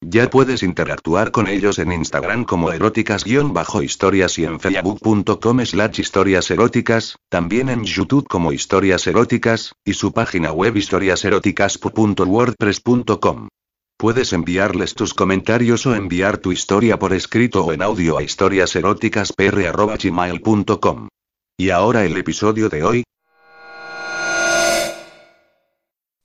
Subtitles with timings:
[0.00, 7.16] Ya puedes interactuar con ellos en Instagram como eróticas-historias y en facebook.com slash historias eróticas,
[7.28, 13.48] también en YouTube como historias eróticas, y su página web historiaseroticas.wordpress.com.
[13.98, 21.08] Puedes enviarles tus comentarios o enviar tu historia por escrito o en audio a historiaseroticaspr.gmail.com.
[21.58, 23.02] Y ahora el episodio de hoy,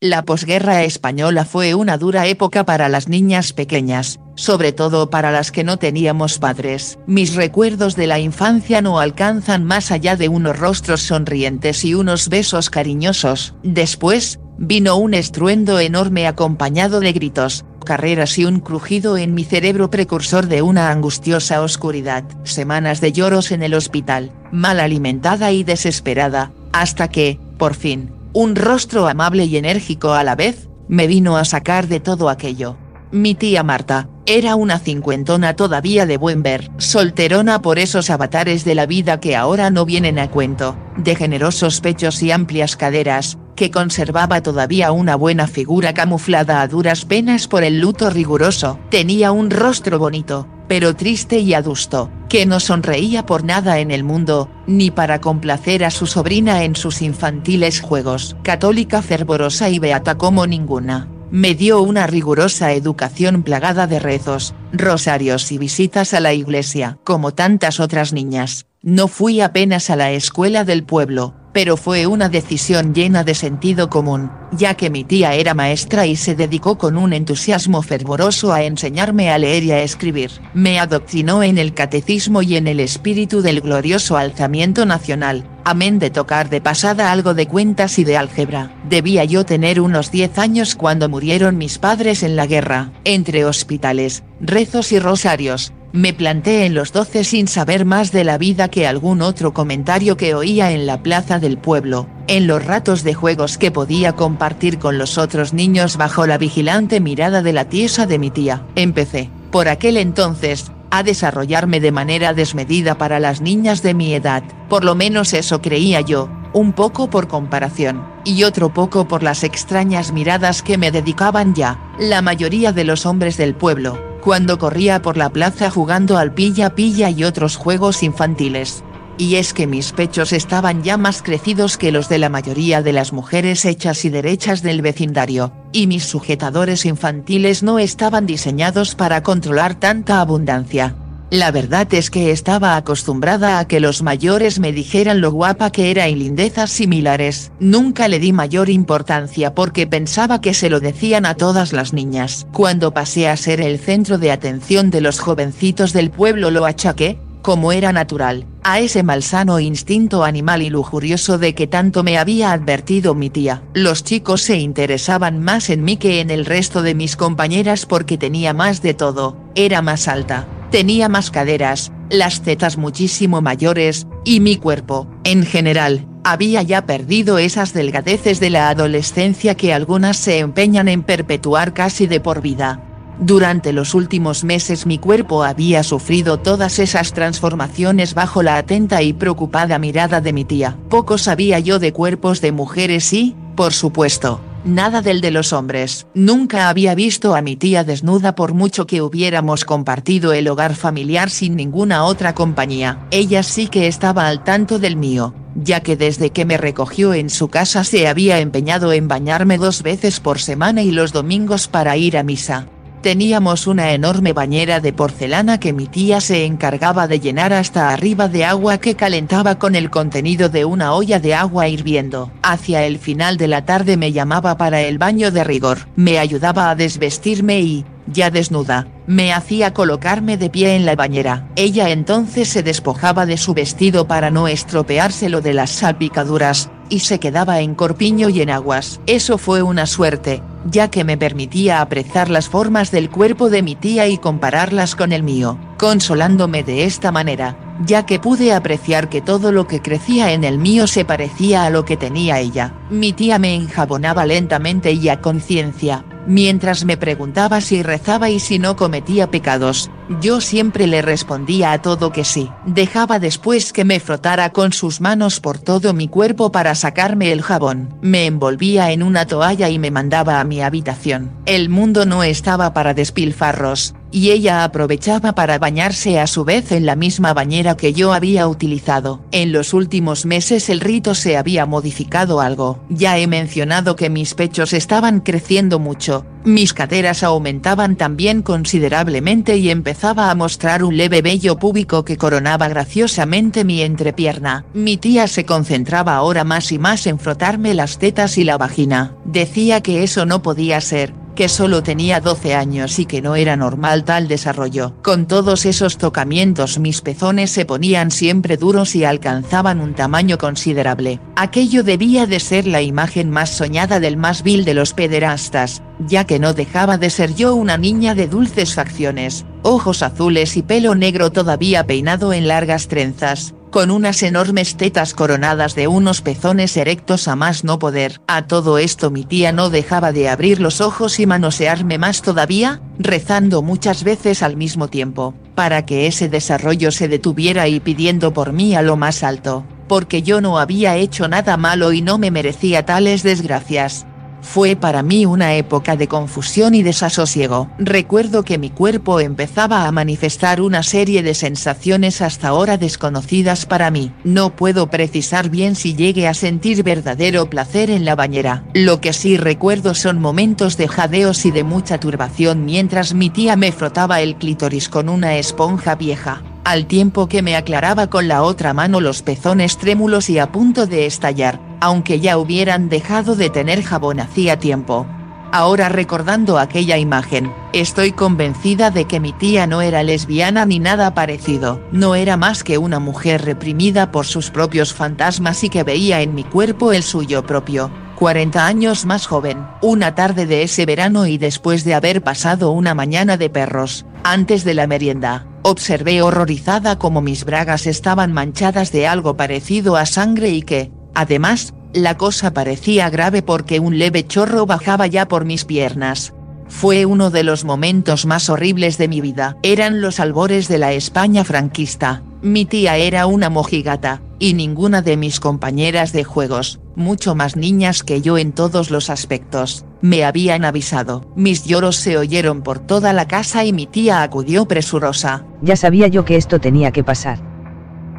[0.04, 5.50] La posguerra española fue una dura época para las niñas pequeñas, sobre todo para las
[5.50, 7.00] que no teníamos padres.
[7.08, 12.28] Mis recuerdos de la infancia no alcanzan más allá de unos rostros sonrientes y unos
[12.28, 13.56] besos cariñosos.
[13.64, 19.90] Después, vino un estruendo enorme acompañado de gritos, carreras y un crujido en mi cerebro
[19.90, 22.26] precursor de una angustiosa oscuridad.
[22.44, 28.56] Semanas de lloros en el hospital, mal alimentada y desesperada, hasta que, por fin, un
[28.56, 32.78] rostro amable y enérgico a la vez, me vino a sacar de todo aquello.
[33.12, 38.74] Mi tía Marta, era una cincuentona todavía de buen ver, solterona por esos avatares de
[38.74, 43.70] la vida que ahora no vienen a cuento, de generosos pechos y amplias caderas, que
[43.70, 48.80] conservaba todavía una buena figura camuflada a duras penas por el luto riguroso.
[48.90, 54.04] Tenía un rostro bonito, pero triste y adusto, que no sonreía por nada en el
[54.04, 58.36] mundo, ni para complacer a su sobrina en sus infantiles juegos.
[58.42, 61.08] Católica fervorosa y beata como ninguna.
[61.30, 66.98] Me dio una rigurosa educación plagada de rezos, rosarios y visitas a la iglesia.
[67.04, 72.28] Como tantas otras niñas, no fui apenas a la escuela del pueblo, pero fue una
[72.28, 76.98] decisión llena de sentido común, ya que mi tía era maestra y se dedicó con
[76.98, 80.32] un entusiasmo fervoroso a enseñarme a leer y a escribir.
[80.54, 86.10] Me adoctrinó en el catecismo y en el espíritu del glorioso alzamiento nacional, amén de
[86.10, 88.76] tocar de pasada algo de cuentas y de álgebra.
[88.90, 94.24] Debía yo tener unos 10 años cuando murieron mis padres en la guerra, entre hospitales,
[94.42, 98.88] rezos y rosarios, me planté en los doce sin saber más de la vida que
[98.88, 103.60] algún otro comentario que oía en la plaza del pueblo, en los ratos de juegos
[103.60, 108.18] que podía compartir con los otros niños bajo la vigilante mirada de la tiesa de
[108.18, 108.64] mi tía.
[108.76, 114.42] Empecé, por aquel entonces, a desarrollarme de manera desmedida para las niñas de mi edad,
[114.70, 119.44] por lo menos eso creía yo, un poco por comparación, y otro poco por las
[119.44, 125.02] extrañas miradas que me dedicaban ya, la mayoría de los hombres del pueblo cuando corría
[125.02, 128.84] por la plaza jugando al pilla-pilla y otros juegos infantiles.
[129.18, 132.94] Y es que mis pechos estaban ya más crecidos que los de la mayoría de
[132.94, 139.22] las mujeres hechas y derechas del vecindario, y mis sujetadores infantiles no estaban diseñados para
[139.22, 140.96] controlar tanta abundancia.
[141.34, 145.90] La verdad es que estaba acostumbrada a que los mayores me dijeran lo guapa que
[145.90, 147.52] era y lindezas similares.
[147.60, 152.46] Nunca le di mayor importancia porque pensaba que se lo decían a todas las niñas.
[152.54, 157.18] Cuando pasé a ser el centro de atención de los jovencitos del pueblo lo achaqué,
[157.44, 162.52] como era natural, a ese malsano instinto animal y lujurioso de que tanto me había
[162.54, 163.62] advertido mi tía.
[163.76, 168.18] Los chicos se interesaban más en mí que en el resto de mis compañeras porque
[168.18, 174.40] tenía más de todo, era más alta, Tenía más caderas, las tetas muchísimo mayores, y
[174.40, 180.40] mi cuerpo, en general, había ya perdido esas delgadeces de la adolescencia que algunas se
[180.40, 182.93] empeñan en perpetuar casi de por vida.
[183.20, 189.14] Durante los últimos meses mi cuerpo había sufrido todas esas transformaciones bajo la atenta y
[189.14, 190.78] preocupada mirada de mi tía.
[190.90, 196.08] Poco sabía yo de cuerpos de mujeres y, por supuesto, nada del de los hombres.
[196.14, 201.30] Nunca había visto a mi tía desnuda por mucho que hubiéramos compartido el hogar familiar
[201.30, 203.06] sin ninguna otra compañía.
[203.12, 207.30] Ella sí que estaba al tanto del mío, ya que desde que me recogió en
[207.30, 211.96] su casa se había empeñado en bañarme dos veces por semana y los domingos para
[211.96, 212.68] ir a misa.
[213.04, 218.30] Teníamos una enorme bañera de porcelana que mi tía se encargaba de llenar hasta arriba
[218.30, 222.32] de agua que calentaba con el contenido de una olla de agua hirviendo.
[222.44, 225.80] Hacia el final de la tarde me llamaba para el baño de rigor.
[225.98, 231.50] Me ayudaba a desvestirme y, ya desnuda, me hacía colocarme de pie en la bañera.
[231.58, 237.20] Ella entonces se despojaba de su vestido para no estropeárselo de las salpicaduras, y se
[237.20, 239.02] quedaba en corpiño y en aguas.
[239.08, 243.76] Eso fue una suerte, ya que me permitía apreciar las formas del cuerpo de mi
[243.76, 249.22] tía y compararlas con el mío, consolándome de esta manera ya que pude apreciar que
[249.22, 252.74] todo lo que crecía en el mío se parecía a lo que tenía ella.
[252.90, 258.60] Mi tía me enjabonaba lentamente y a conciencia, mientras me preguntaba si rezaba y si
[258.60, 259.90] no cometía pecados,
[260.22, 262.50] yo siempre le respondía a todo que sí.
[262.66, 267.42] Dejaba después que me frotara con sus manos por todo mi cuerpo para sacarme el
[267.42, 267.96] jabón.
[268.02, 271.32] Me envolvía en una toalla y me mandaba a mi habitación.
[271.46, 276.86] El mundo no estaba para despilfarros, y ella aprovechaba para bañarse a su vez en
[276.86, 279.22] la misma bañera que yo había utilizado.
[279.32, 282.80] En los últimos meses el rito se había modificado algo.
[282.90, 289.70] Ya he mencionado que mis pechos estaban creciendo mucho, mis caderas aumentaban también considerablemente y
[289.70, 294.66] empezaba a mostrar un leve vello púbico que coronaba graciosamente mi entrepierna.
[294.74, 299.16] Mi tía se concentraba ahora más y más en frotarme las tetas y la vagina.
[299.24, 303.56] Decía que eso no podía ser, que solo tenía 12 años y que no era
[303.56, 304.94] normal tal desarrollo.
[305.02, 311.20] Con todos esos tocamientos mis pezones se ponían siempre duros y alcanzaban un tamaño considerable.
[311.36, 316.26] Aquello debía de ser la imagen más soñada del más vil de los pederastas, ya
[316.26, 320.96] que no dejaba de ser yo una niña de dulces facciones, ojos azules y pelo
[320.96, 327.28] negro todavía peinado en largas trenzas con unas enormes tetas coronadas de unos pezones erectos
[327.28, 328.22] a más no poder.
[328.28, 332.82] A todo esto mi tía no dejaba de abrir los ojos y manosearme más todavía,
[333.00, 338.54] rezando muchas veces al mismo tiempo, para que ese desarrollo se detuviera y pidiendo por
[338.54, 342.30] mí a lo más alto, porque yo no había hecho nada malo y no me
[342.30, 344.06] merecía tales desgracias.
[344.44, 347.70] Fue para mí una época de confusión y desasosiego.
[347.80, 353.90] Recuerdo que mi cuerpo empezaba a manifestar una serie de sensaciones hasta ahora desconocidas para
[353.90, 354.12] mí.
[354.24, 358.64] No puedo precisar bien si llegué a sentir verdadero placer en la bañera.
[358.74, 363.56] Lo que sí recuerdo son momentos de jadeos y de mucha turbación mientras mi tía
[363.56, 368.42] me frotaba el clítoris con una esponja vieja al tiempo que me aclaraba con la
[368.44, 373.50] otra mano los pezones trémulos y a punto de estallar, aunque ya hubieran dejado de
[373.50, 375.06] tener jabón hacía tiempo.
[375.52, 381.14] Ahora recordando aquella imagen, estoy convencida de que mi tía no era lesbiana ni nada
[381.14, 386.22] parecido, no era más que una mujer reprimida por sus propios fantasmas y que veía
[386.22, 389.68] en mi cuerpo el suyo propio, 40 años más joven.
[389.82, 394.64] Una tarde de ese verano y después de haber pasado una mañana de perros, antes
[394.64, 400.48] de la merienda, observé horrorizada como mis bragas estaban manchadas de algo parecido a sangre
[400.48, 405.66] y que, además, la cosa parecía grave porque un leve chorro bajaba ya por mis
[405.66, 406.34] piernas.
[406.68, 409.58] Fue uno de los momentos más horribles de mi vida.
[409.62, 415.16] Eran los albores de la España franquista, mi tía era una mojigata, y ninguna de
[415.16, 420.66] mis compañeras de juegos, mucho más niñas que yo en todos los aspectos, me habían
[420.66, 421.26] avisado.
[421.38, 425.46] Mis lloros se oyeron por toda la casa y mi tía acudió presurosa.
[425.62, 427.40] Ya sabía yo que esto tenía que pasar.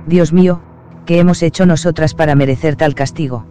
[0.06, 0.62] Dios mío,
[1.06, 3.46] ¿qué hemos hecho nosotras para merecer tal castigo?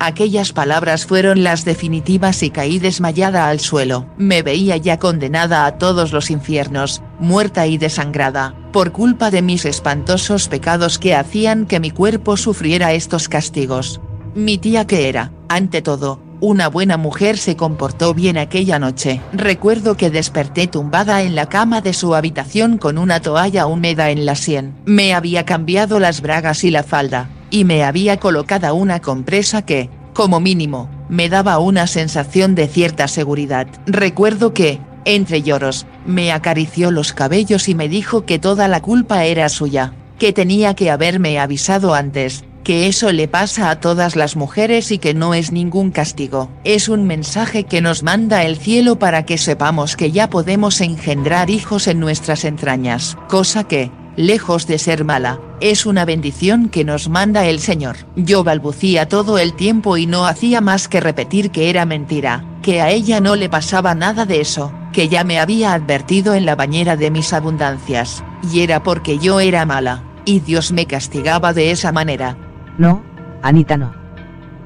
[0.00, 4.06] Aquellas palabras fueron las definitivas y caí desmayada al suelo.
[4.16, 9.64] Me veía ya condenada a todos los infiernos, muerta y desangrada, por culpa de mis
[9.64, 14.00] espantosos pecados que hacían que mi cuerpo sufriera estos castigos.
[14.36, 19.20] Mi tía que era, ante todo, una buena mujer se comportó bien aquella noche.
[19.32, 24.24] Recuerdo que desperté tumbada en la cama de su habitación con una toalla húmeda en
[24.24, 24.74] la sien.
[24.84, 29.90] Me había cambiado las bragas y la falda, y me había colocado una compresa que,
[30.14, 33.66] como mínimo, me daba una sensación de cierta seguridad.
[33.86, 39.24] Recuerdo que, entre lloros, me acarició los cabellos y me dijo que toda la culpa
[39.24, 44.36] era suya, que tenía que haberme avisado antes, que eso le pasa a todas las
[44.36, 46.50] mujeres y que no es ningún castigo.
[46.64, 51.48] Es un mensaje que nos manda el cielo para que sepamos que ya podemos engendrar
[51.48, 57.08] hijos en nuestras entrañas, cosa que, lejos de ser mala, es una bendición que nos
[57.08, 57.96] manda el Señor.
[58.16, 62.82] Yo balbucía todo el tiempo y no hacía más que repetir que era mentira, que
[62.82, 66.54] a ella no le pasaba nada de eso, que ya me había advertido en la
[66.54, 68.22] bañera de mis abundancias,
[68.52, 72.36] y era porque yo era mala, y Dios me castigaba de esa manera.
[72.78, 73.02] No,
[73.42, 73.92] Anita no.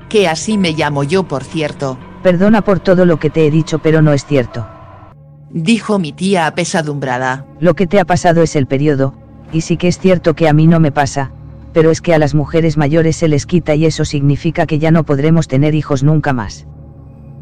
[0.08, 1.98] Que así me llamo yo por cierto.
[2.22, 4.66] Perdona por todo lo que te he dicho pero no es cierto.
[5.50, 7.46] Dijo mi tía apesadumbrada.
[7.58, 9.14] Lo que te ha pasado es el periodo,
[9.52, 11.32] y sí que es cierto que a mí no me pasa,
[11.72, 14.90] pero es que a las mujeres mayores se les quita y eso significa que ya
[14.90, 16.66] no podremos tener hijos nunca más.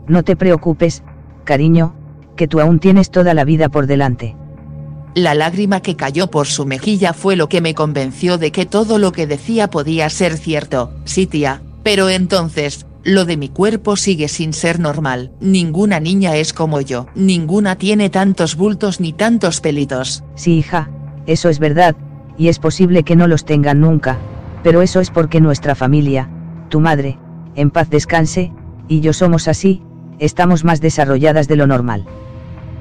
[0.09, 1.05] No te preocupes,
[1.45, 1.95] cariño,
[2.37, 4.37] que tú aún tienes toda la vida por delante.
[5.15, 8.99] La lágrima que cayó por su mejilla fue lo que me convenció de que todo
[8.99, 14.29] lo que decía podía ser cierto, sí tía, pero entonces, lo de mi cuerpo sigue
[14.29, 15.33] sin ser normal.
[15.41, 17.07] Ninguna niña es como yo.
[17.17, 20.23] Ninguna tiene tantos bultos ni tantos pelitos.
[20.37, 20.91] Sí, hija,
[21.27, 21.97] eso es verdad,
[22.39, 24.19] y es posible que no los tengan nunca,
[24.63, 26.31] pero eso es porque nuestra familia,
[26.69, 27.19] tu madre,
[27.57, 28.53] en paz descanse,
[28.87, 29.83] y yo somos así,
[30.21, 32.07] estamos más desarrolladas de lo normal.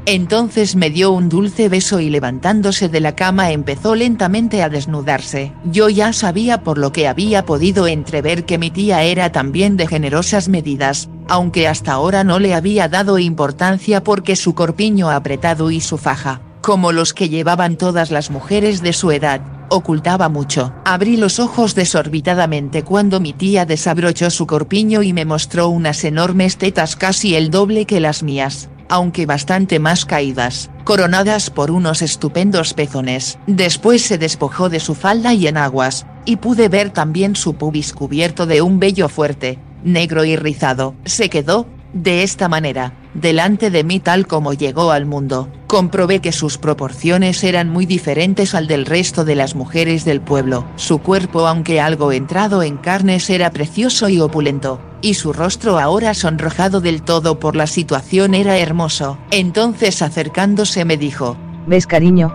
[0.05, 5.53] Entonces me dio un dulce beso y levantándose de la cama empezó lentamente a desnudarse.
[5.65, 9.87] Yo ya sabía por lo que había podido entrever que mi tía era también de
[9.87, 15.79] generosas medidas, aunque hasta ahora no le había dado importancia porque su corpiño apretado y
[15.79, 20.73] su faja, como los que llevaban todas las mujeres de su edad, ocultaba mucho.
[20.85, 26.57] Abrí los ojos desorbitadamente cuando mi tía desabrochó su corpiño y me mostró unas enormes
[26.57, 32.73] tetas casi el doble que las mías aunque bastante más caídas, coronadas por unos estupendos
[32.73, 33.39] pezones.
[33.47, 38.45] Después se despojó de su falda y enaguas, y pude ver también su pubis cubierto
[38.45, 40.95] de un vello fuerte, negro y rizado.
[41.05, 46.31] Se quedó, de esta manera, delante de mí tal como llegó al mundo, comprobé que
[46.31, 50.65] sus proporciones eran muy diferentes al del resto de las mujeres del pueblo.
[50.75, 56.13] Su cuerpo aunque algo entrado en carnes era precioso y opulento, y su rostro ahora
[56.13, 59.17] sonrojado del todo por la situación era hermoso.
[59.31, 61.37] Entonces acercándose me dijo,
[61.67, 62.33] ¿Ves cariño?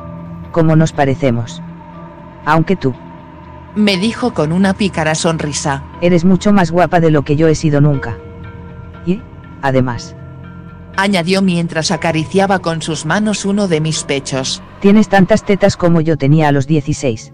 [0.52, 1.60] ¿Cómo nos parecemos?
[2.44, 2.94] Aunque tú.
[3.74, 5.82] Me dijo con una pícara sonrisa.
[6.00, 8.16] Eres mucho más guapa de lo que yo he sido nunca.
[9.04, 9.20] Y,
[9.62, 10.14] además,
[10.96, 14.62] añadió mientras acariciaba con sus manos uno de mis pechos.
[14.80, 17.32] Tienes tantas tetas como yo tenía a los 16.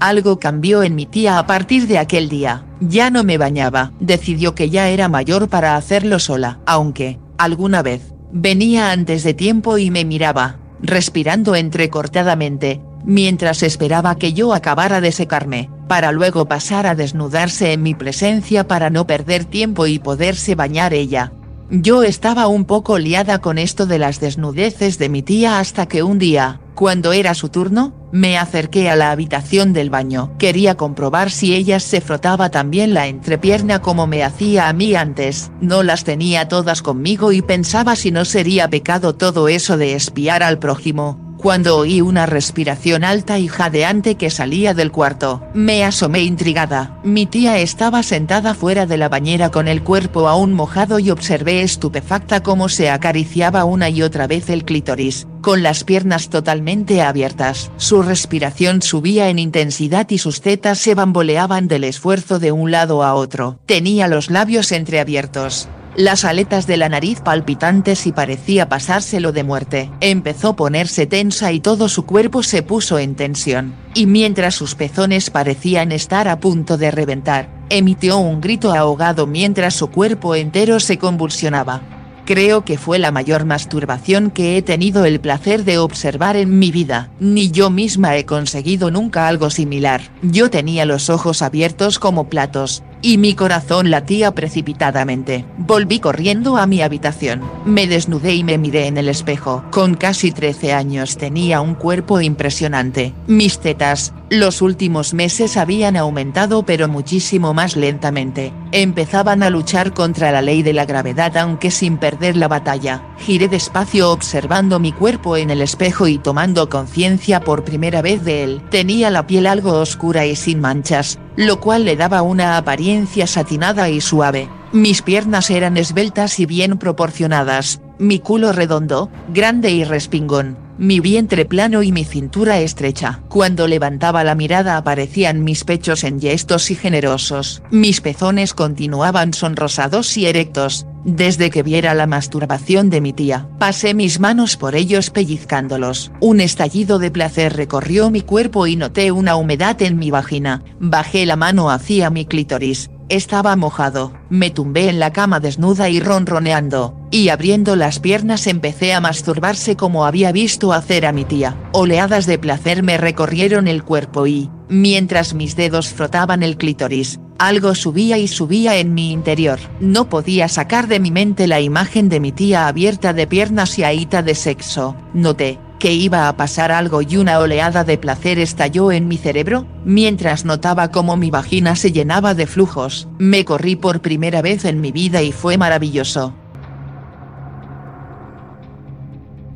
[0.00, 4.54] Algo cambió en mi tía a partir de aquel día, ya no me bañaba, decidió
[4.54, 9.92] que ya era mayor para hacerlo sola, aunque, alguna vez, venía antes de tiempo y
[9.92, 16.96] me miraba, respirando entrecortadamente, mientras esperaba que yo acabara de secarme, para luego pasar a
[16.96, 21.32] desnudarse en mi presencia para no perder tiempo y poderse bañar ella.
[21.74, 26.02] Yo estaba un poco liada con esto de las desnudeces de mi tía hasta que
[26.02, 30.36] un día, cuando era su turno, me acerqué a la habitación del baño.
[30.36, 35.50] Quería comprobar si ella se frotaba también la entrepierna como me hacía a mí antes.
[35.62, 40.42] No las tenía todas conmigo y pensaba si no sería pecado todo eso de espiar
[40.42, 45.42] al prójimo cuando oí una respiración alta y jadeante que salía del cuarto.
[45.54, 47.00] Me asomé intrigada.
[47.02, 51.62] Mi tía estaba sentada fuera de la bañera con el cuerpo aún mojado y observé
[51.62, 57.72] estupefacta cómo se acariciaba una y otra vez el clítoris, con las piernas totalmente abiertas.
[57.76, 63.02] Su respiración subía en intensidad y sus tetas se bamboleaban del esfuerzo de un lado
[63.02, 63.58] a otro.
[63.66, 69.90] Tenía los labios entreabiertos las aletas de la nariz palpitantes y parecía pasárselo de muerte.
[70.00, 74.74] Empezó a ponerse tensa y todo su cuerpo se puso en tensión, y mientras sus
[74.74, 80.80] pezones parecían estar a punto de reventar, emitió un grito ahogado mientras su cuerpo entero
[80.80, 81.82] se convulsionaba.
[82.24, 86.70] Creo que fue la mayor masturbación que he tenido el placer de observar en mi
[86.70, 90.02] vida, ni yo misma he conseguido nunca algo similar.
[90.22, 95.44] Yo tenía los ojos abiertos como platos, y mi corazón latía precipitadamente.
[95.58, 99.64] Volví corriendo a mi habitación, me desnudé y me miré en el espejo.
[99.70, 103.12] Con casi 13 años tenía un cuerpo impresionante.
[103.26, 108.52] Mis tetas, los últimos meses habían aumentado pero muchísimo más lentamente.
[108.70, 113.02] Empezaban a luchar contra la ley de la gravedad aunque sin perder la batalla.
[113.18, 118.44] Giré despacio observando mi cuerpo en el espejo y tomando conciencia por primera vez de
[118.44, 118.62] él.
[118.70, 123.88] Tenía la piel algo oscura y sin manchas, lo cual le daba una apariencia satinada
[123.88, 124.48] y suave.
[124.72, 131.44] Mis piernas eran esbeltas y bien proporcionadas, mi culo redondo, grande y respingón, mi vientre
[131.44, 133.20] plano y mi cintura estrecha.
[133.28, 137.62] Cuando levantaba la mirada aparecían mis pechos enhiestos y generosos.
[137.70, 143.48] Mis pezones continuaban sonrosados y erectos, desde que viera la masturbación de mi tía.
[143.58, 146.12] Pasé mis manos por ellos pellizcándolos.
[146.20, 150.62] Un estallido de placer recorrió mi cuerpo y noté una humedad en mi vagina.
[150.78, 156.00] Bajé la mano hacia mi clítoris, estaba mojado, me tumbé en la cama desnuda y
[156.00, 161.54] ronroneando, y abriendo las piernas empecé a masturbarse como había visto hacer a mi tía.
[161.72, 167.74] Oleadas de placer me recorrieron el cuerpo y, mientras mis dedos frotaban el clítoris, algo
[167.74, 169.58] subía y subía en mi interior.
[169.78, 173.84] No podía sacar de mi mente la imagen de mi tía abierta de piernas y
[173.84, 174.96] ahita de sexo.
[175.12, 179.66] Noté, que iba a pasar algo y una oleada de placer estalló en mi cerebro,
[179.84, 183.08] mientras notaba cómo mi vagina se llenaba de flujos.
[183.18, 186.36] Me corrí por primera vez en mi vida y fue maravilloso.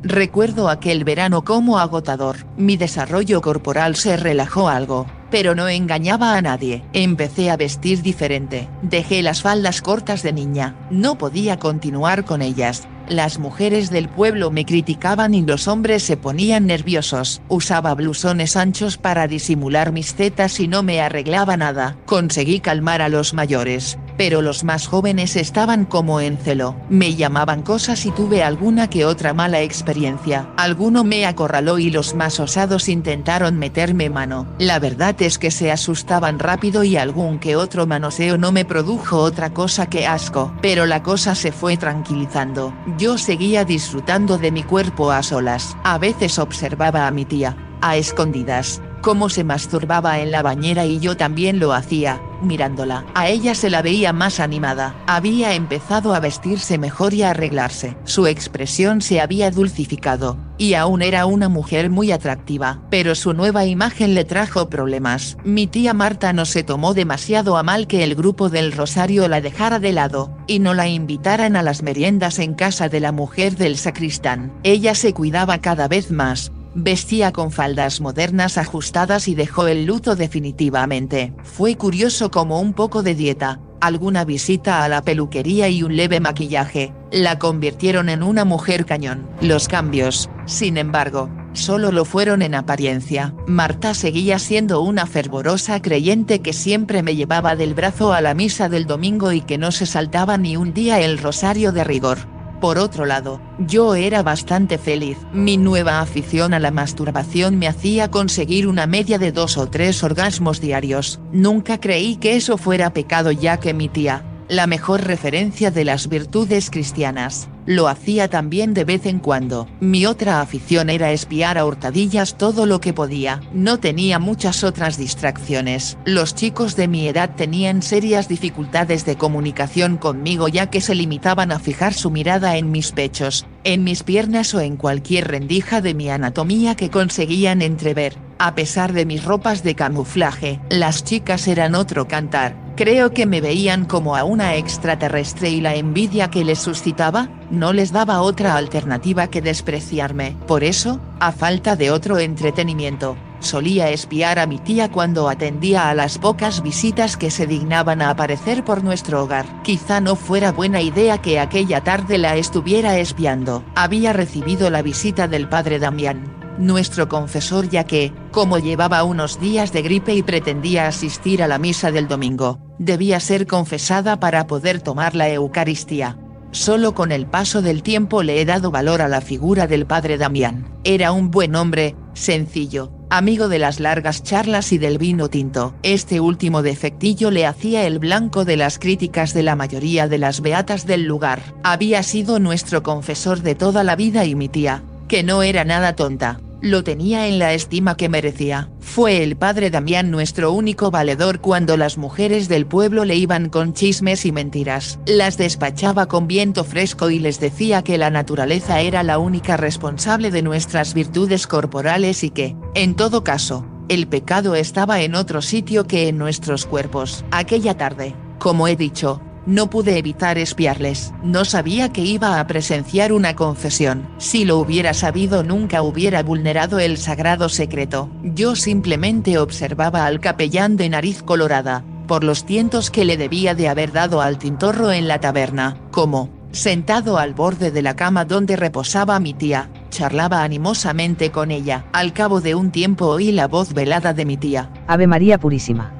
[0.03, 6.41] Recuerdo aquel verano como agotador, mi desarrollo corporal se relajó algo, pero no engañaba a
[6.41, 6.83] nadie.
[6.91, 12.85] Empecé a vestir diferente, dejé las faldas cortas de niña, no podía continuar con ellas,
[13.09, 17.41] Las mujeres del pueblo me criticaban y los hombres se ponían nerviosos.
[17.47, 21.95] Usaba blusones anchos para disimular mis tetas y no me arreglaba nada.
[22.05, 26.75] Conseguí calmar a los mayores, pero los más jóvenes estaban como en celo.
[26.89, 30.49] Me llamaban cosas y tuve alguna que otra mala experiencia.
[30.57, 34.47] Alguno me acorraló y los más osados intentaron meterme mano.
[34.59, 39.19] La verdad es que se asustaban rápido y algún que otro manoseo no me produjo
[39.19, 40.51] otra cosa que asco.
[40.61, 42.73] Pero la cosa se fue tranquilizando.
[42.97, 45.77] Yo seguía disfrutando de mi cuerpo a solas.
[45.83, 50.99] A veces observaba a mi tía, a escondidas, cómo se masturbaba en la bañera y
[50.99, 53.05] yo también lo hacía, mirándola.
[53.13, 57.97] A ella se la veía más animada, había empezado a vestirse mejor y a arreglarse.
[58.03, 63.65] Su expresión se había dulcificado, y aún era una mujer muy atractiva, pero su nueva
[63.65, 65.37] imagen le trajo problemas.
[65.43, 69.41] Mi tía Marta no se tomó demasiado a mal que el grupo del Rosario la
[69.41, 73.55] dejara de lado, y no la invitaran a las meriendas en casa de la mujer
[73.55, 74.53] del sacristán.
[74.63, 80.15] Ella se cuidaba cada vez más, Vestía con faldas modernas ajustadas y dejó el luto
[80.15, 81.33] definitivamente.
[81.41, 86.19] Fue curioso como un poco de dieta, alguna visita a la peluquería y un leve
[86.19, 89.27] maquillaje, la convirtieron en una mujer cañón.
[89.41, 93.33] Los cambios, sin embargo, solo lo fueron en apariencia.
[93.47, 98.69] Marta seguía siendo una fervorosa creyente que siempre me llevaba del brazo a la misa
[98.69, 102.36] del domingo y que no se saltaba ni un día el rosario de rigor.
[102.61, 105.17] Por otro lado, yo era bastante feliz.
[105.31, 110.03] Mi nueva afición a la masturbación me hacía conseguir una media de dos o tres
[110.03, 111.19] orgasmos diarios.
[111.31, 116.07] Nunca creí que eso fuera pecado ya que mi tía, la mejor referencia de las
[116.07, 119.67] virtudes cristianas, lo hacía también de vez en cuando.
[119.81, 123.41] Mi otra afición era espiar a hurtadillas todo lo que podía.
[123.51, 125.97] No tenía muchas otras distracciones.
[126.05, 131.51] Los chicos de mi edad tenían serias dificultades de comunicación conmigo ya que se limitaban
[131.51, 135.93] a fijar su mirada en mis pechos, en mis piernas o en cualquier rendija de
[135.93, 138.15] mi anatomía que conseguían entrever.
[138.39, 142.66] A pesar de mis ropas de camuflaje, las chicas eran otro cantar.
[142.77, 147.73] Creo que me veían como a una extraterrestre y la envidia que les suscitaba, no
[147.73, 150.37] les daba otra alternativa que despreciarme.
[150.45, 155.95] Por eso, a falta de otro entretenimiento, solía espiar a mi tía cuando atendía a
[155.95, 159.63] las pocas visitas que se dignaban a aparecer por nuestro hogar.
[159.63, 163.63] Quizá no fuera buena idea que aquella tarde la estuviera espiando.
[163.73, 169.71] Había recibido la visita del padre Damián, nuestro confesor ya que, como llevaba unos días
[169.71, 174.81] de gripe y pretendía asistir a la misa del domingo, debía ser confesada para poder
[174.81, 176.17] tomar la Eucaristía.
[176.51, 180.17] Solo con el paso del tiempo le he dado valor a la figura del padre
[180.17, 180.67] Damián.
[180.83, 185.75] Era un buen hombre, sencillo, amigo de las largas charlas y del vino tinto.
[185.83, 190.41] Este último defectillo le hacía el blanco de las críticas de la mayoría de las
[190.41, 191.41] beatas del lugar.
[191.63, 195.95] Había sido nuestro confesor de toda la vida y mi tía, que no era nada
[195.95, 198.69] tonta, lo tenía en la estima que merecía.
[198.79, 203.73] Fue el padre Damián nuestro único valedor cuando las mujeres del pueblo le iban con
[203.73, 204.99] chismes y mentiras.
[205.05, 210.31] Las despachaba con viento fresco y les decía que la naturaleza era la única responsable
[210.31, 215.87] de nuestras virtudes corporales y que, en todo caso, el pecado estaba en otro sitio
[215.87, 217.23] que en nuestros cuerpos.
[217.31, 221.13] Aquella tarde, como he dicho, no pude evitar espiarles.
[221.23, 224.07] No sabía que iba a presenciar una confesión.
[224.17, 228.09] Si lo hubiera sabido nunca hubiera vulnerado el sagrado secreto.
[228.23, 233.69] Yo simplemente observaba al capellán de nariz colorada, por los tientos que le debía de
[233.69, 238.57] haber dado al tintorro en la taberna, como, sentado al borde de la cama donde
[238.57, 241.85] reposaba mi tía, charlaba animosamente con ella.
[241.93, 244.69] Al cabo de un tiempo oí la voz velada de mi tía.
[244.87, 245.96] Ave María Purísima.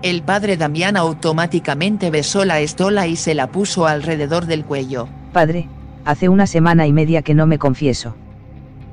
[0.00, 5.08] El padre Damián automáticamente besó la estola y se la puso alrededor del cuello.
[5.32, 5.68] Padre,
[6.04, 8.14] hace una semana y media que no me confieso.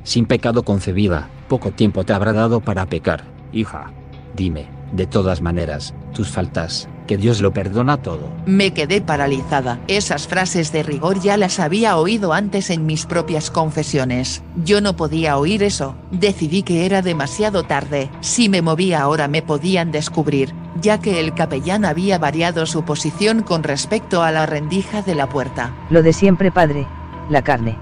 [0.04, 3.92] Sin pecado concebida, poco tiempo te habrá dado para pecar, hija.
[4.36, 8.30] Dime, de todas maneras, tus faltas, que Dios lo perdona todo.
[8.46, 9.80] Me quedé paralizada.
[9.88, 14.44] Esas frases de rigor ya las había oído antes en mis propias confesiones.
[14.64, 15.96] Yo no podía oír eso.
[16.12, 18.10] Decidí que era demasiado tarde.
[18.22, 23.44] Si me movía ahora me podían descubrir, ya que el capellán había variado su posición
[23.44, 25.74] con respecto a la rendija de la puerta.
[25.90, 26.88] Lo de siempre, padre,
[27.30, 27.78] la carne.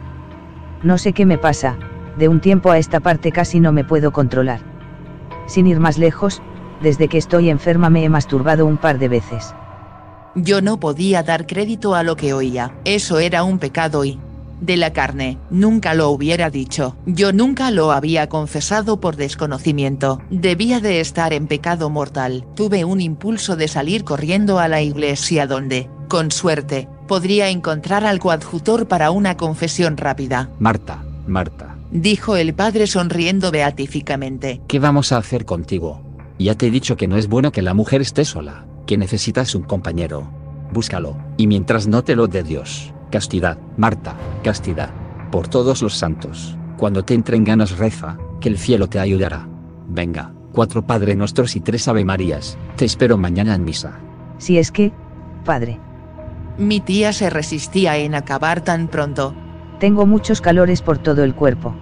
[0.84, 1.78] No sé qué me pasa,
[2.18, 4.60] de un tiempo a esta parte casi no me puedo controlar.
[5.48, 6.42] Sin ir más lejos,
[6.84, 9.56] desde que estoy enferma me he masturbado un par de veces.
[10.36, 14.20] Yo no podía dar crédito a lo que oía, eso era un pecado y...
[14.62, 20.80] De la carne, nunca lo hubiera dicho, yo nunca lo había confesado por desconocimiento, debía
[20.80, 25.90] de estar en pecado mortal, tuve un impulso de salir corriendo a la iglesia donde,
[26.08, 30.50] con suerte, podría encontrar al coadjutor para una confesión rápida.
[30.60, 34.62] Marta, Marta, Dijo el padre sonriendo beatíficamente.
[34.68, 36.02] ¿qué vamos a hacer contigo?
[36.44, 39.56] Ya te he dicho que no es bueno que la mujer esté sola, que necesitas
[39.56, 40.30] un compañero.
[40.74, 44.90] Búscalo, y mientras no te lo dé Dios, castidad, Marta, castidad.
[45.32, 49.48] Por todos los santos, cuando te entren ganas reza, que el cielo te ayudará.
[49.88, 54.00] Venga, cuatro Padre Nuestros y tres Ave Marías, te espero mañana en misa.
[54.38, 54.92] Si es que,
[55.46, 55.80] padre,
[56.58, 59.34] Mi tía se resistía en acabar tan pronto.
[59.80, 61.74] tengo muchos calores por todo el cuerpo.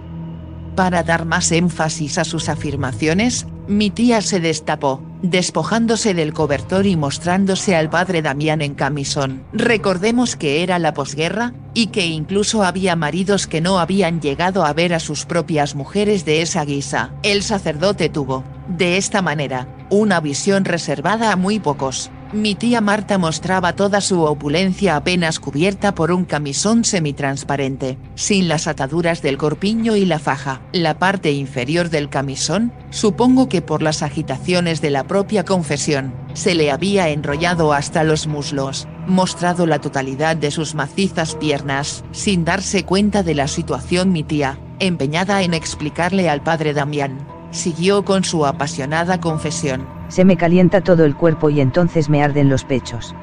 [0.76, 6.96] Para dar más énfasis a sus afirmaciones, mi tía se destapó, despojándose del cobertor y
[6.96, 9.44] mostrándose al padre Damián en camisón.
[9.52, 14.72] Recordemos que era la posguerra, y que incluso había maridos que no habían llegado a
[14.72, 17.14] ver a sus propias mujeres de esa guisa.
[17.22, 22.10] El sacerdote tuvo, de esta manera, una visión reservada a muy pocos.
[22.32, 28.66] Mi tía Marta mostraba toda su opulencia apenas cubierta por un camisón semitransparente, sin las
[28.66, 30.62] ataduras del corpiño y la faja.
[30.72, 36.54] La parte inferior del camisón, supongo que por las agitaciones de la propia confesión, se
[36.54, 42.84] le había enrollado hasta los muslos, mostrado la totalidad de sus macizas piernas, sin darse
[42.84, 47.41] cuenta de la situación mi tía, empeñada en explicarle al padre Damián.
[47.52, 49.86] Siguió con su apasionada confesión.
[50.08, 53.14] Se me calienta todo el cuerpo y entonces me arden los pechos.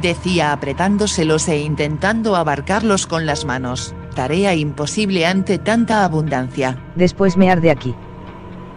[0.00, 7.50] decía apretándoselos e intentando abarcarlos con las manos, tarea imposible ante tanta abundancia, Después me
[7.50, 7.94] arde aquí.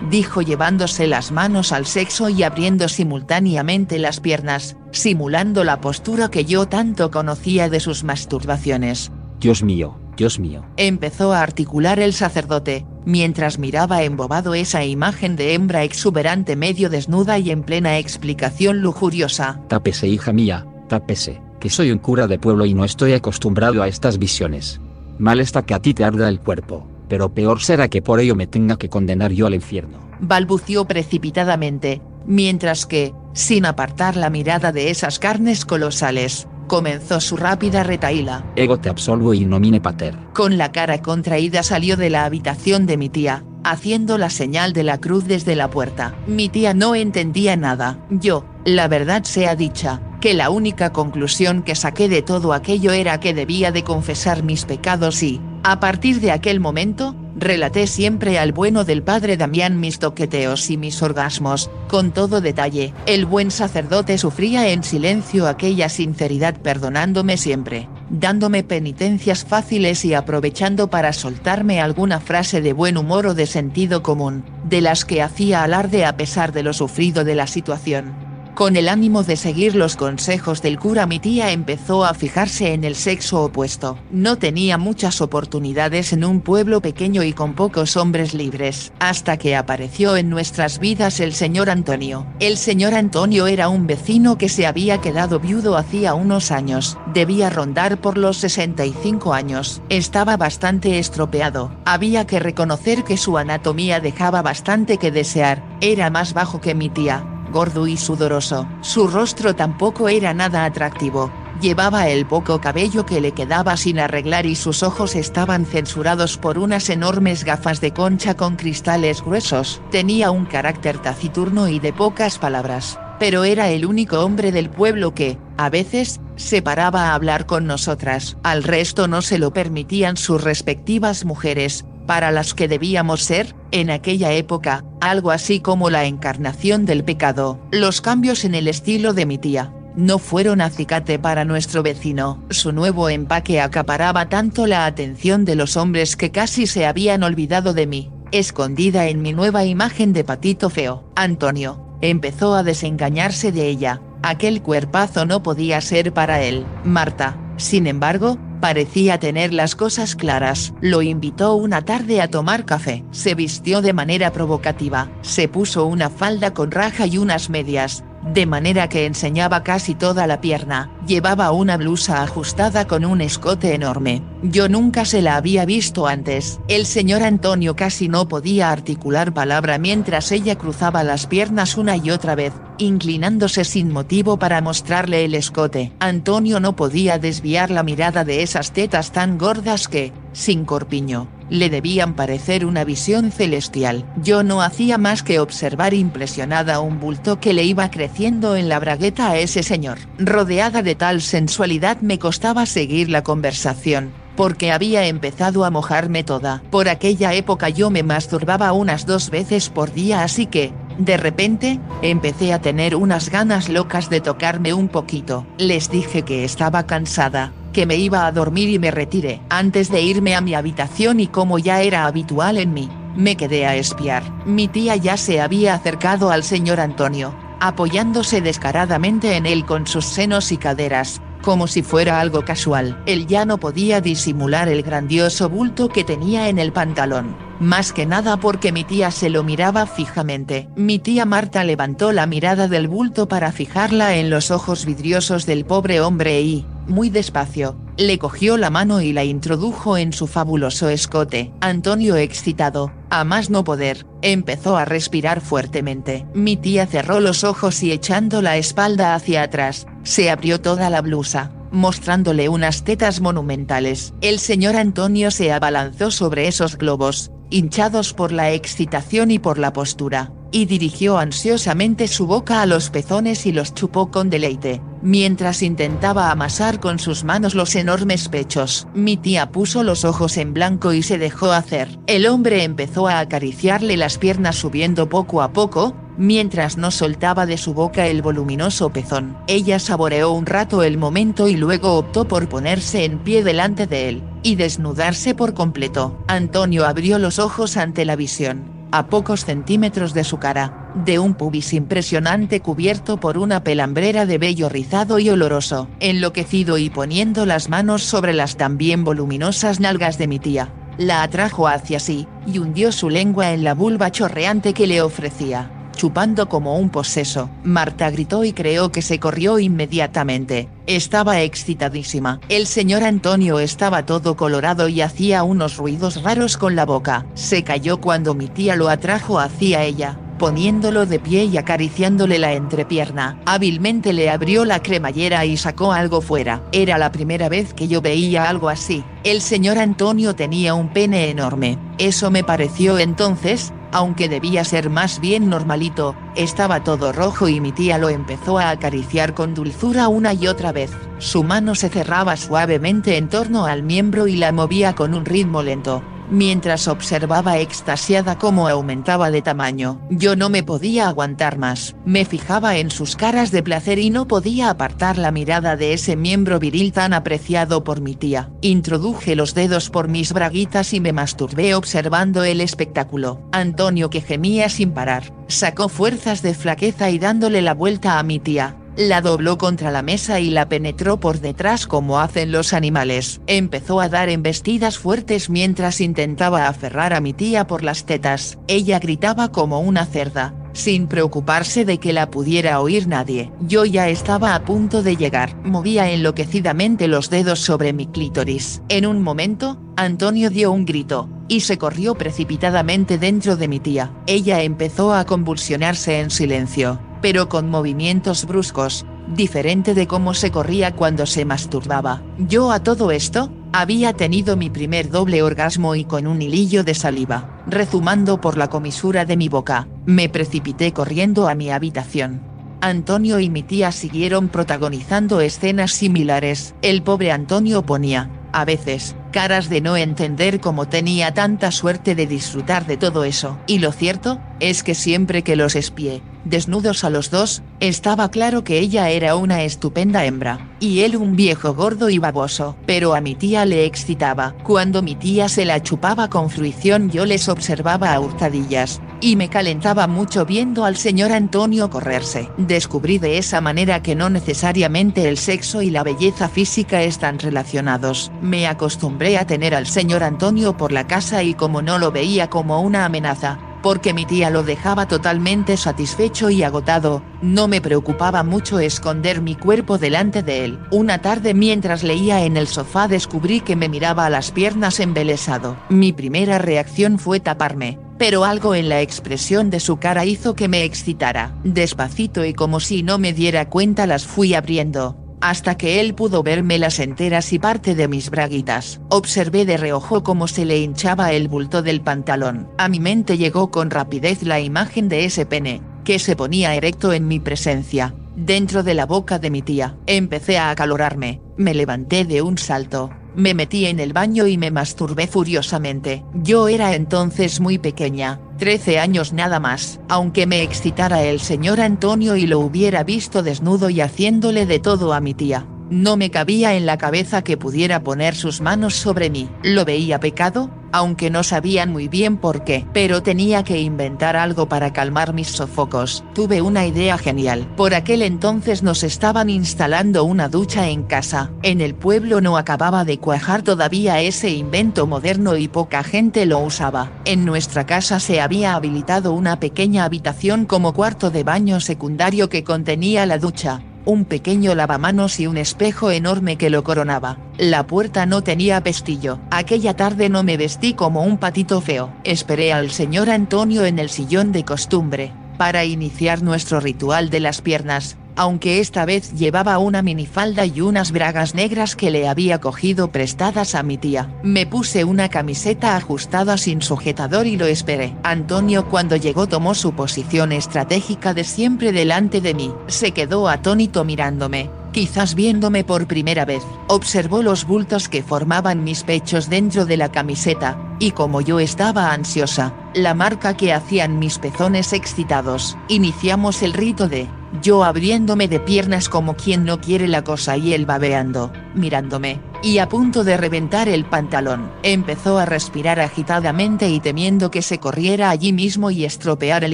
[0.09, 6.43] dijo llevándose las manos al sexo y abriendo simultáneamente las piernas, simulando la postura que
[6.43, 9.11] yo tanto conocía de sus masturbaciones.
[9.39, 10.65] Dios mío, Dios mío.
[10.75, 17.39] Empezó a articular el sacerdote, mientras miraba embobado esa imagen de hembra exuberante medio desnuda
[17.39, 19.59] y en plena explicación lujuriosa.
[19.67, 23.87] Tápese, hija mía, tápese, que soy un cura de pueblo y no estoy acostumbrado a
[23.87, 24.79] estas visiones.
[25.19, 28.35] Mal está que a ti te arda el cuerpo, pero peor será que por ello
[28.35, 29.99] me tenga que condenar yo al infierno.
[30.19, 37.83] balbució precipitadamente, mientras que, sin apartar la mirada de esas carnes colosales, comenzó su rápida
[37.83, 38.45] retaíla.
[38.55, 40.15] Ego te absolvo y nomine pater.
[40.33, 44.83] Con la cara contraída salió de la habitación de mi tía, haciendo la señal de
[44.83, 46.15] la cruz desde la puerta.
[46.27, 47.99] Mi tía no entendía nada.
[48.09, 53.19] Yo, la verdad sea dicha, que la única conclusión que saqué de todo aquello era
[53.19, 58.51] que debía de confesar mis pecados y, a partir de aquel momento, relaté siempre al
[58.51, 62.93] bueno del padre Damián mis toqueteos y mis orgasmos, con todo detalle.
[63.05, 70.89] El buen sacerdote sufría en silencio aquella sinceridad perdonándome siempre, dándome penitencias fáciles y aprovechando
[70.89, 75.63] para soltarme alguna frase de buen humor o de sentido común, de las que hacía
[75.63, 78.22] alarde a pesar de lo sufrido de la situación.
[78.55, 82.83] Con el ánimo de seguir los consejos del cura mi tía empezó a fijarse en
[82.83, 83.97] el sexo opuesto.
[84.11, 89.55] No tenía muchas oportunidades en un pueblo pequeño y con pocos hombres libres, hasta que
[89.55, 92.27] apareció en nuestras vidas el señor Antonio.
[92.39, 97.49] El señor Antonio era un vecino que se había quedado viudo hacía unos años, debía
[97.49, 104.43] rondar por los 65 años, estaba bastante estropeado, había que reconocer que su anatomía dejaba
[104.43, 108.67] bastante que desear, era más bajo que mi tía, gordo y sudoroso.
[108.81, 111.31] Su rostro tampoco era nada atractivo.
[111.61, 116.57] Llevaba el poco cabello que le quedaba sin arreglar y sus ojos estaban censurados por
[116.57, 119.81] unas enormes gafas de concha con cristales gruesos.
[119.91, 125.13] Tenía un carácter taciturno y de pocas palabras, pero era el único hombre del pueblo
[125.13, 128.35] que, a veces, se paraba a hablar con nosotras.
[128.43, 133.89] Al resto no se lo permitían sus respectivas mujeres, para las que debíamos ser, en
[133.89, 137.59] aquella época, algo así como la encarnación del pecado.
[137.71, 142.43] Los cambios en el estilo de mi tía, no fueron acicate para nuestro vecino.
[142.49, 147.73] Su nuevo empaque acaparaba tanto la atención de los hombres que casi se habían olvidado
[147.73, 151.03] de mí, escondida en mi nueva imagen de patito feo.
[151.15, 156.65] Antonio, empezó a desengañarse de ella, aquel cuerpazo no podía ser para él.
[156.83, 160.73] Marta, sin embargo, parecía tener las cosas claras.
[160.79, 163.03] Lo invitó una tarde a tomar café.
[163.11, 165.11] Se vistió de manera provocativa.
[165.21, 170.27] Se puso una falda con raja y unas medias, de manera que enseñaba casi toda
[170.27, 170.91] la pierna.
[171.07, 174.21] Llevaba una blusa ajustada con un escote enorme.
[174.41, 176.59] Yo nunca se la había visto antes.
[176.67, 182.11] El señor Antonio casi no podía articular palabra mientras ella cruzaba las piernas una y
[182.11, 185.93] otra vez, inclinándose sin motivo para mostrarle el escote.
[185.99, 191.69] Antonio no podía desviar la mirada de esas tetas tan gordas que, sin corpiño, le
[191.69, 194.05] debían parecer una visión celestial.
[194.21, 198.79] Yo no hacía más que observar impresionada un bulto que le iba creciendo en la
[198.79, 199.99] bragueta a ese señor.
[200.17, 206.63] Rodeada de tal sensualidad me costaba seguir la conversación, porque había empezado a mojarme toda.
[206.69, 211.79] Por aquella época yo me masturbaba unas dos veces por día así que, de repente,
[212.01, 215.45] empecé a tener unas ganas locas de tocarme un poquito.
[215.57, 219.41] Les dije que estaba cansada, que me iba a dormir y me retiré.
[219.49, 223.65] Antes de irme a mi habitación y como ya era habitual en mí, me quedé
[223.65, 224.23] a espiar.
[224.45, 230.05] Mi tía ya se había acercado al señor Antonio, apoyándose descaradamente en él con sus
[230.05, 232.99] senos y caderas, como si fuera algo casual.
[233.05, 238.07] Él ya no podía disimular el grandioso bulto que tenía en el pantalón, más que
[238.07, 240.67] nada porque mi tía se lo miraba fijamente.
[240.75, 245.65] Mi tía Marta levantó la mirada del bulto para fijarla en los ojos vidriosos del
[245.65, 250.89] pobre hombre y, muy despacio, le cogió la mano y la introdujo en su fabuloso
[250.89, 251.51] escote.
[251.61, 256.25] Antonio excitado, a más no poder, empezó a respirar fuertemente.
[256.33, 261.01] Mi tía cerró los ojos y echando la espalda hacia atrás, se abrió toda la
[261.01, 264.13] blusa, mostrándole unas tetas monumentales.
[264.21, 269.73] El señor Antonio se abalanzó sobre esos globos, hinchados por la excitación y por la
[269.73, 275.63] postura, y dirigió ansiosamente su boca a los pezones y los chupó con deleite, mientras
[275.63, 278.87] intentaba amasar con sus manos los enormes pechos.
[278.93, 281.99] Mi tía puso los ojos en blanco y se dejó hacer.
[282.05, 287.57] El hombre empezó a acariciarle las piernas subiendo poco a poco, mientras no soltaba de
[287.57, 289.35] su boca el voluminoso pezón.
[289.47, 294.09] Ella saboreó un rato el momento y luego optó por ponerse en pie delante de
[294.09, 296.15] él, y desnudarse por completo.
[296.27, 301.33] Antonio abrió los ojos ante la visión, a pocos centímetros de su cara, de un
[301.33, 305.89] pubis impresionante cubierto por una pelambrera de vello rizado y oloroso.
[305.99, 311.67] Enloquecido y poniendo las manos sobre las también voluminosas nalgas de mi tía, la atrajo
[311.67, 315.71] hacia sí, y hundió su lengua en la vulva chorreante que le ofrecía
[316.03, 317.49] chupando como un poseso.
[317.63, 322.41] Marta gritó y creó que se corrió inmediatamente, estaba excitadísima.
[322.49, 327.25] El señor Antonio estaba todo colorado y hacía unos ruidos raros con la boca.
[327.35, 332.51] Se cayó cuando mi tía lo atrajo hacia ella, poniéndolo de pie y acariciándole la
[332.51, 333.39] entrepierna.
[333.45, 336.61] Hábilmente le abrió la cremallera y sacó algo fuera.
[336.73, 339.05] Era la primera vez que yo veía algo así.
[339.23, 341.77] El señor Antonio tenía un pene enorme.
[341.97, 347.71] Eso me pareció entonces, aunque debía ser más bien normalito, estaba todo rojo y mi
[347.71, 350.91] tía lo empezó a acariciar con dulzura una y otra vez.
[351.19, 355.63] Su mano se cerraba suavemente en torno al miembro y la movía con un ritmo
[355.63, 359.99] lento, mientras observaba extasiada cómo aumentaba de tamaño.
[360.09, 364.27] Yo no me podía aguantar más, me fijaba en sus caras de placer y no
[364.27, 368.51] podía apartar la mirada de ese miembro viril tan apreciado por mi tía.
[368.61, 373.41] Introduje los dedos por mis braguitas y me masturbé observando el espectáculo.
[373.51, 378.39] Antonio que gemía sin parar, sacó fuerzas de flaqueza y dándole la vuelta a mi
[378.39, 383.41] tía, la dobló contra la mesa y la penetró por detrás como hacen los animales.
[383.47, 388.57] Empezó a dar embestidas fuertes mientras intentaba aferrar a mi tía por las tetas.
[388.67, 393.51] Ella gritaba como una cerda, sin preocuparse de que la pudiera oír nadie.
[393.61, 395.55] Yo ya estaba a punto de llegar.
[395.63, 398.81] Movía enloquecidamente los dedos sobre mi clítoris.
[398.89, 404.11] En un momento, Antonio dio un grito, y se corrió precipitadamente dentro de mi tía.
[404.27, 410.93] Ella empezó a convulsionarse en silencio pero con movimientos bruscos, diferente de cómo se corría
[410.93, 412.21] cuando se masturbaba.
[412.37, 416.93] Yo a todo esto, había tenido mi primer doble orgasmo y con un hilillo de
[416.93, 422.41] saliva, rezumando por la comisura de mi boca, me precipité corriendo a mi habitación.
[422.81, 426.75] Antonio y mi tía siguieron protagonizando escenas similares.
[426.81, 432.27] El pobre Antonio ponía, a veces, caras de no entender cómo tenía tanta suerte de
[432.27, 433.57] disfrutar de todo eso.
[433.65, 438.63] Y lo cierto, es que siempre que los espié, desnudos a los dos, estaba claro
[438.63, 442.75] que ella era una estupenda hembra, y él un viejo gordo y baboso.
[442.85, 444.55] Pero a mi tía le excitaba.
[444.63, 449.49] Cuando mi tía se la chupaba con fruición yo les observaba a hurtadillas, y me
[449.49, 452.49] calentaba mucho viendo al señor Antonio correrse.
[452.57, 458.31] Descubrí de esa manera que no necesariamente el sexo y la belleza física están relacionados.
[458.41, 462.49] Me acostumbré a tener al señor Antonio por la casa y como no lo veía
[462.49, 468.41] como una amenaza, porque mi tía lo dejaba totalmente satisfecho y agotado, no me preocupaba
[468.41, 470.79] mucho esconder mi cuerpo delante de él.
[470.89, 475.77] Una tarde mientras leía en el sofá descubrí que me miraba a las piernas embelesado.
[475.89, 480.69] Mi primera reacción fue taparme, pero algo en la expresión de su cara hizo que
[480.69, 481.53] me excitara.
[481.65, 486.41] Despacito y como si no me diera cuenta las fui abriendo hasta que él pudo
[486.41, 489.01] verme las enteras y parte de mis braguitas.
[489.09, 492.69] Observé de reojo cómo se le hinchaba el bulto del pantalón.
[492.77, 497.11] A mi mente llegó con rapidez la imagen de ese pene, que se ponía erecto
[497.11, 499.97] en mi presencia, dentro de la boca de mi tía.
[500.05, 504.71] Empecé a acalorarme, me levanté de un salto, me metí en el baño y me
[504.71, 506.23] masturbé furiosamente.
[506.33, 509.99] Yo era entonces muy pequeña, 13 años nada más.
[510.09, 515.13] Aunque me excitara el señor Antonio y lo hubiera visto desnudo y haciéndole de todo
[515.13, 519.29] a mi tía, no me cabía en la cabeza que pudiera poner sus manos sobre
[519.29, 519.49] mí.
[519.63, 520.69] ¿Lo veía pecado?
[520.93, 522.85] Aunque no sabían muy bien por qué.
[522.93, 526.23] Pero tenía que inventar algo para calmar mis sofocos.
[526.33, 527.67] Tuve una idea genial.
[527.75, 531.51] Por aquel entonces nos estaban instalando una ducha en casa.
[531.63, 536.59] En el pueblo no acababa de cuajar todavía ese invento moderno y poca gente lo
[536.59, 537.11] usaba.
[537.25, 542.63] En nuestra casa se había habilitado una pequeña habitación como cuarto de baño secundario que
[542.63, 547.37] contenía la ducha un pequeño lavamanos y un espejo enorme que lo coronaba.
[547.57, 549.39] La puerta no tenía pestillo.
[549.51, 552.13] Aquella tarde no me vestí como un patito feo.
[552.23, 557.61] Esperé al señor Antonio en el sillón de costumbre, para iniciar nuestro ritual de las
[557.61, 563.11] piernas, aunque esta vez llevaba una minifalda y unas bragas negras que le había cogido
[563.11, 564.29] prestadas a mi tía.
[564.43, 568.15] Me puse una camiseta ajustada sin sujetador y lo esperé.
[568.23, 572.73] Antonio cuando llegó tomó su posición estratégica de siempre delante de mí.
[572.87, 579.03] Se quedó atónito mirándome, quizás viéndome por primera vez, observó los bultos que formaban mis
[579.03, 584.39] pechos dentro de la camiseta, y como yo estaba ansiosa, la marca que hacían mis
[584.39, 587.27] pezones excitados, iniciamos el rito de,
[587.61, 592.77] yo abriéndome de piernas como quien no quiere la cosa y él babeando, mirándome, y
[592.77, 594.71] a punto de reventar el pantalón.
[594.83, 599.73] Empezó a respirar agitadamente y temiendo que se corriera allí mismo y estropear el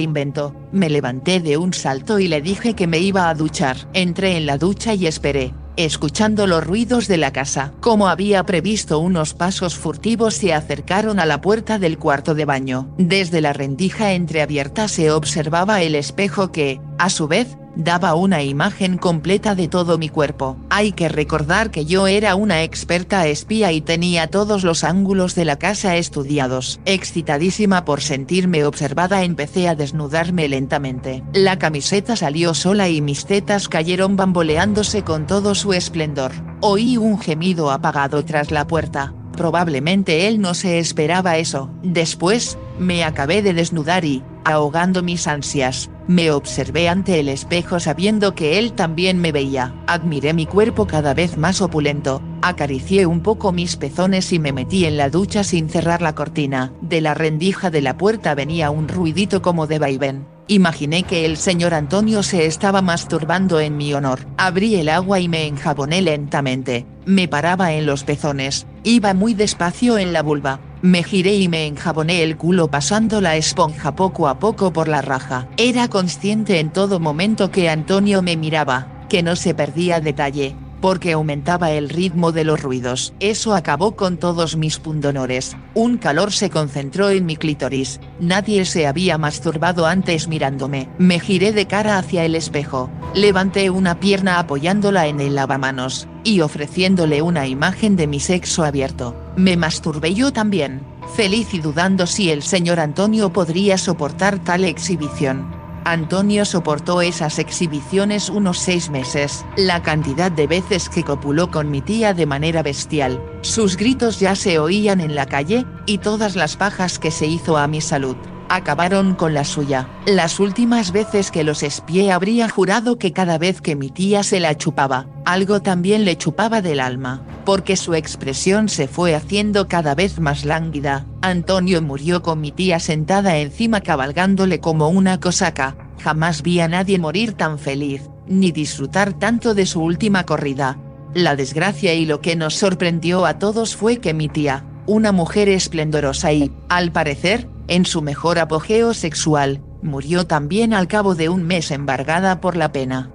[0.00, 3.76] invento, me levanté de un salto y le dije que me iba a duchar.
[3.92, 5.54] Entré en la ducha y esperé,
[5.84, 7.72] escuchando los ruidos de la casa.
[7.80, 12.94] Como había previsto unos pasos furtivos se acercaron a la puerta del cuarto de baño.
[12.98, 18.98] Desde la rendija entreabierta se observaba el espejo que, a su vez, daba una imagen
[18.98, 20.56] completa de todo mi cuerpo.
[20.70, 25.44] Hay que recordar que yo era una experta espía y tenía todos los ángulos de
[25.44, 26.80] la casa estudiados.
[26.84, 31.22] Excitadísima por sentirme observada empecé a desnudarme lentamente.
[31.32, 36.32] La camiseta salió sola y mis tetas cayeron bamboleándose con todo su esplendor.
[36.60, 39.14] Oí un gemido apagado tras la puerta.
[39.36, 41.70] Probablemente él no se esperaba eso.
[41.82, 48.34] Después, me acabé de desnudar y, ahogando mis ansias, me observé ante el espejo sabiendo
[48.34, 49.74] que él también me veía.
[49.86, 54.84] Admiré mi cuerpo cada vez más opulento, acaricié un poco mis pezones y me metí
[54.84, 56.72] en la ducha sin cerrar la cortina.
[56.80, 60.26] De la rendija de la puerta venía un ruidito como de vaivén.
[60.48, 64.26] Imaginé que el señor Antonio se estaba masturbando en mi honor.
[64.36, 66.86] Abrí el agua y me enjaboné lentamente.
[67.04, 70.58] Me paraba en los pezones, iba muy despacio en la vulva.
[70.82, 75.02] Me giré y me enjaboné el culo pasando la esponja poco a poco por la
[75.02, 75.46] raja.
[75.58, 81.12] Era consciente en todo momento que Antonio me miraba, que no se perdía detalle, porque
[81.12, 83.12] aumentaba el ritmo de los ruidos.
[83.20, 88.86] Eso acabó con todos mis pundonores, un calor se concentró en mi clítoris, nadie se
[88.86, 90.88] había masturbado antes mirándome.
[90.98, 96.40] Me giré de cara hacia el espejo, levanté una pierna apoyándola en el lavamanos, y
[96.40, 100.82] ofreciéndole una imagen de mi sexo abierto, me masturbé yo también,
[101.14, 105.59] feliz y dudando si el señor Antonio podría soportar tal exhibición.
[105.90, 111.80] Antonio soportó esas exhibiciones unos seis meses, la cantidad de veces que copuló con mi
[111.80, 116.56] tía de manera bestial, sus gritos ya se oían en la calle, y todas las
[116.56, 118.16] pajas que se hizo a mi salud,
[118.50, 119.88] acabaron con la suya.
[120.06, 124.40] Las últimas veces que los espié habría jurado que cada vez que mi tía se
[124.40, 129.94] la chupaba, algo también le chupaba del alma, porque su expresión se fue haciendo cada
[129.94, 131.06] vez más lánguida.
[131.22, 136.98] Antonio murió con mi tía sentada encima cabalgándole como una cosaca, jamás vi a nadie
[136.98, 140.76] morir tan feliz, ni disfrutar tanto de su última corrida.
[141.14, 145.48] La desgracia y lo que nos sorprendió a todos fue que mi tía, una mujer
[145.48, 151.44] esplendorosa y, al parecer, en su mejor apogeo sexual, murió también al cabo de un
[151.44, 153.12] mes embargada por la pena.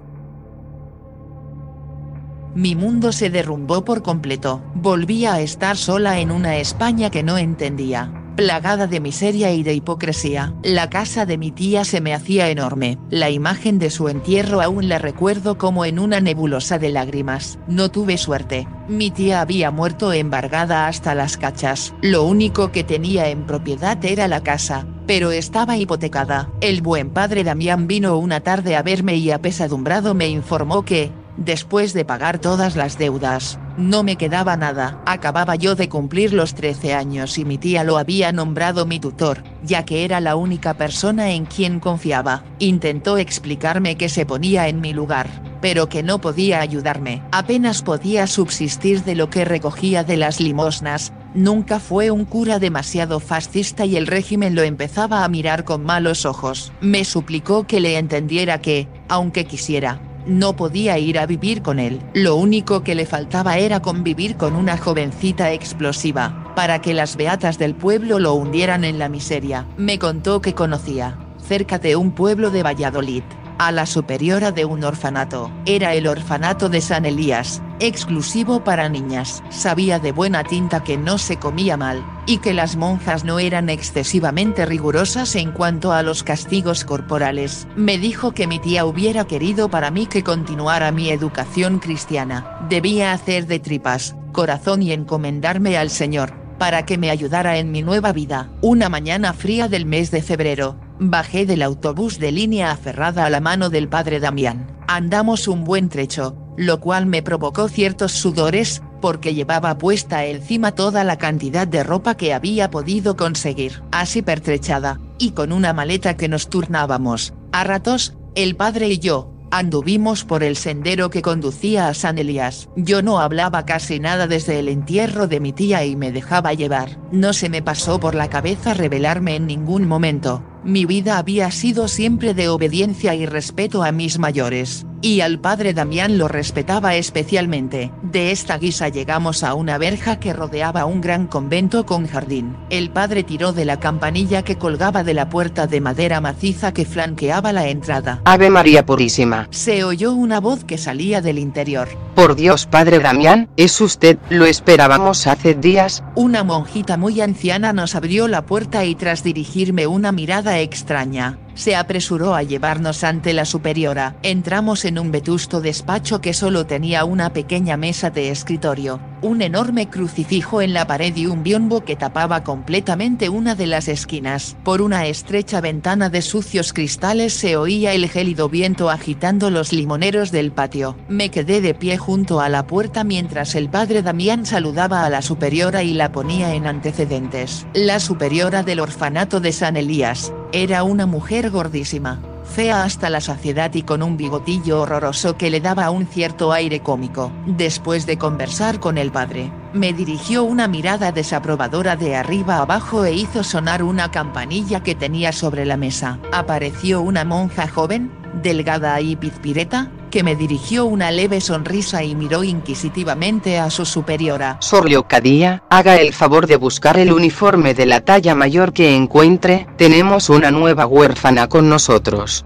[2.54, 7.36] Mi mundo se derrumbó por completo, volvía a estar sola en una España que no
[7.36, 10.54] entendía, plagada de miseria y de hipocresía.
[10.62, 14.88] La casa de mi tía se me hacía enorme, la imagen de su entierro aún
[14.88, 17.58] la recuerdo como en una nebulosa de lágrimas.
[17.66, 23.28] No tuve suerte, mi tía había muerto embargada hasta las cachas, lo único que tenía
[23.30, 26.50] en propiedad era la casa, pero estaba hipotecada.
[26.60, 31.92] El buen padre Damián vino una tarde a verme y apesadumbrado me informó que, Después
[31.92, 35.02] de pagar todas las deudas, no me quedaba nada.
[35.04, 39.44] Acababa yo de cumplir los 13 años y mi tía lo había nombrado mi tutor,
[39.62, 42.42] ya que era la única persona en quien confiaba.
[42.58, 45.28] Intentó explicarme que se ponía en mi lugar,
[45.60, 47.22] pero que no podía ayudarme.
[47.32, 53.20] Apenas podía subsistir de lo que recogía de las limosnas, nunca fue un cura demasiado
[53.20, 56.72] fascista y el régimen lo empezaba a mirar con malos ojos.
[56.80, 62.00] Me suplicó que le entendiera que, aunque quisiera, no podía ir a vivir con él.
[62.14, 67.58] Lo único que le faltaba era convivir con una jovencita explosiva, para que las beatas
[67.58, 69.66] del pueblo lo hundieran en la miseria.
[69.76, 73.22] Me contó que conocía, cerca de un pueblo de Valladolid,
[73.58, 75.50] a la superiora de un orfanato.
[75.64, 79.42] Era el orfanato de San Elías, exclusivo para niñas.
[79.50, 83.68] Sabía de buena tinta que no se comía mal, y que las monjas no eran
[83.68, 87.66] excesivamente rigurosas en cuanto a los castigos corporales.
[87.76, 92.58] Me dijo que mi tía hubiera querido para mí que continuara mi educación cristiana.
[92.68, 97.82] Debía hacer de tripas, corazón y encomendarme al Señor, para que me ayudara en mi
[97.82, 98.50] nueva vida.
[98.60, 103.40] Una mañana fría del mes de febrero, Bajé del autobús de línea aferrada a la
[103.40, 104.66] mano del padre Damián.
[104.88, 111.04] Andamos un buen trecho, lo cual me provocó ciertos sudores, porque llevaba puesta encima toda
[111.04, 113.82] la cantidad de ropa que había podido conseguir.
[113.92, 119.32] Así pertrechada, y con una maleta que nos turnábamos, a ratos, el padre y yo,
[119.50, 122.68] Anduvimos por el sendero que conducía a San Elías.
[122.74, 126.98] Yo no hablaba casi nada desde el entierro de mi tía y me dejaba llevar.
[127.12, 130.42] No se me pasó por la cabeza revelarme en ningún momento.
[130.66, 135.72] Mi vida había sido siempre de obediencia y respeto a mis mayores, y al padre
[135.72, 137.92] Damián lo respetaba especialmente.
[138.02, 142.56] De esta guisa llegamos a una verja que rodeaba un gran convento con jardín.
[142.70, 146.84] El padre tiró de la campanilla que colgaba de la puerta de madera maciza que
[146.84, 148.20] flanqueaba la entrada.
[148.24, 149.46] Ave María Purísima.
[149.52, 151.86] Se oyó una voz que salía del interior.
[152.16, 156.02] Por Dios Padre Damián, es usted, lo esperábamos hace días.
[156.16, 161.74] Una monjita muy anciana nos abrió la puerta y tras dirigirme una mirada extraña, se
[161.74, 164.14] apresuró a llevarnos ante la superiora.
[164.22, 169.88] Entramos en un vetusto despacho que solo tenía una pequeña mesa de escritorio, un enorme
[169.88, 174.56] crucifijo en la pared y un biombo que tapaba completamente una de las esquinas.
[174.62, 180.30] Por una estrecha ventana de sucios cristales se oía el gélido viento agitando los limoneros
[180.30, 180.96] del patio.
[181.08, 185.22] Me quedé de pie junto a la puerta mientras el padre Damián saludaba a la
[185.22, 187.66] superiora y la ponía en antecedentes.
[187.72, 193.72] La superiora del orfanato de San Elías, era una mujer gordísima, fea hasta la saciedad
[193.74, 197.32] y con un bigotillo horroroso que le daba un cierto aire cómico.
[197.46, 203.12] Después de conversar con el padre, me dirigió una mirada desaprobadora de arriba abajo e
[203.12, 206.18] hizo sonar una campanilla que tenía sobre la mesa.
[206.32, 208.10] Apareció una monja joven,
[208.42, 214.58] delgada y pizpireta, que me dirigió una leve sonrisa y miró inquisitivamente a su superiora.
[214.60, 219.66] Sor Leocadía, haga el favor de buscar el uniforme de la talla mayor que encuentre,
[219.76, 222.44] tenemos una nueva huérfana con nosotros.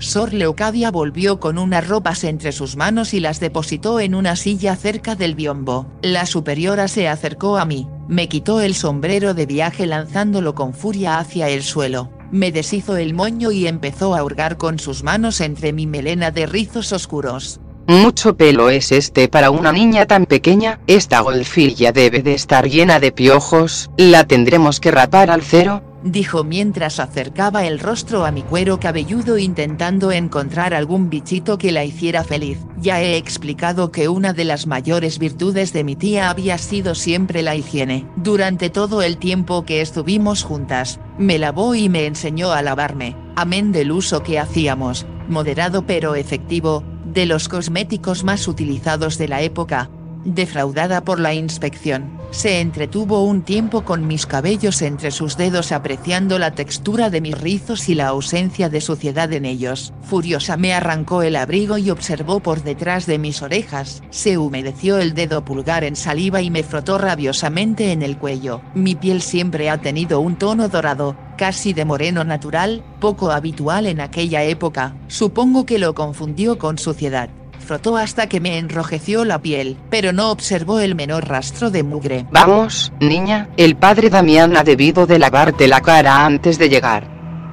[0.00, 4.76] Sor Leocadia volvió con unas ropas entre sus manos y las depositó en una silla
[4.76, 5.86] cerca del biombo.
[6.02, 11.18] La superiora se acercó a mí, me quitó el sombrero de viaje lanzándolo con furia
[11.18, 15.72] hacia el suelo me deshizo el moño y empezó a hurgar con sus manos entre
[15.72, 17.60] mi melena de rizos oscuros.
[17.86, 23.00] Mucho pelo es este para una niña tan pequeña, esta golfilla debe de estar llena
[23.00, 25.82] de piojos, ¿la tendremos que rapar al cero?
[26.02, 31.84] Dijo mientras acercaba el rostro a mi cuero cabelludo intentando encontrar algún bichito que la
[31.84, 32.58] hiciera feliz.
[32.80, 37.42] Ya he explicado que una de las mayores virtudes de mi tía había sido siempre
[37.42, 38.06] la higiene.
[38.16, 43.72] Durante todo el tiempo que estuvimos juntas, me lavó y me enseñó a lavarme, amén
[43.72, 49.90] del uso que hacíamos, moderado pero efectivo, de los cosméticos más utilizados de la época,
[50.24, 56.38] defraudada por la inspección, se entretuvo un tiempo con mis cabellos entre sus dedos apreciando
[56.38, 59.94] la textura de mis rizos y la ausencia de suciedad en ellos.
[60.02, 64.02] Furiosa me arrancó el abrigo y observó por detrás de mis orejas.
[64.10, 68.60] Se humedeció el dedo pulgar en saliva y me frotó rabiosamente en el cuello.
[68.74, 74.00] Mi piel siempre ha tenido un tono dorado, casi de moreno natural, poco habitual en
[74.00, 74.96] aquella época.
[75.06, 77.30] Supongo que lo confundió con suciedad
[77.68, 82.24] frotó hasta que me enrojeció la piel, pero no observó el menor rastro de mugre.
[82.30, 87.06] Vamos, niña, el padre Damián ha debido de lavarte la cara antes de llegar.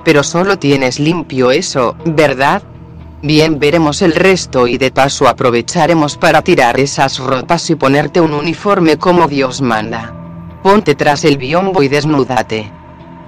[0.06, 2.64] Pero solo tienes limpio eso, ¿verdad?
[3.24, 8.34] Bien veremos el resto y de paso aprovecharemos para tirar esas ropas y ponerte un
[8.34, 10.14] uniforme como Dios manda.
[10.64, 12.72] Ponte tras el biombo y desnúdate.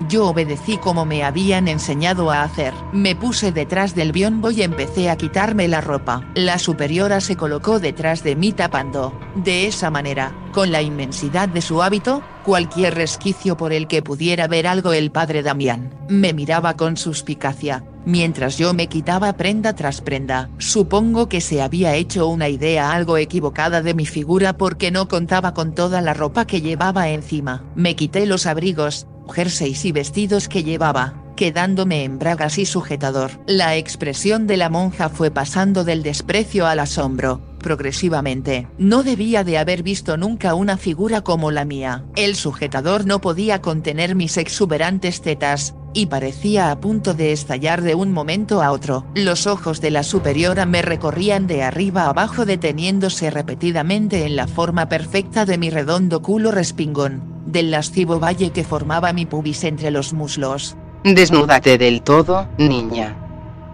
[0.07, 2.73] Yo obedecí como me habían enseñado a hacer.
[2.93, 6.23] Me puse detrás del biombo y empecé a quitarme la ropa.
[6.35, 9.17] La superiora se colocó detrás de mí tapando.
[9.35, 14.47] De esa manera, con la inmensidad de su hábito, cualquier resquicio por el que pudiera
[14.47, 20.01] ver algo el padre Damián, me miraba con suspicacia, mientras yo me quitaba prenda tras
[20.01, 20.49] prenda.
[20.57, 25.53] Supongo que se había hecho una idea algo equivocada de mi figura porque no contaba
[25.53, 27.63] con toda la ropa que llevaba encima.
[27.75, 33.31] Me quité los abrigos, jerseys y vestidos que llevaba, quedándome en bragas y sujetador.
[33.45, 38.67] La expresión de la monja fue pasando del desprecio al asombro, progresivamente.
[38.77, 42.03] No debía de haber visto nunca una figura como la mía.
[42.15, 47.95] El sujetador no podía contener mis exuberantes tetas, y parecía a punto de estallar de
[47.95, 49.05] un momento a otro.
[49.15, 54.89] Los ojos de la superiora me recorrían de arriba abajo deteniéndose repetidamente en la forma
[54.89, 60.13] perfecta de mi redondo culo respingón del lascivo valle que formaba mi pubis entre los
[60.13, 60.75] muslos.
[61.03, 63.15] Desnúdate del todo, niña.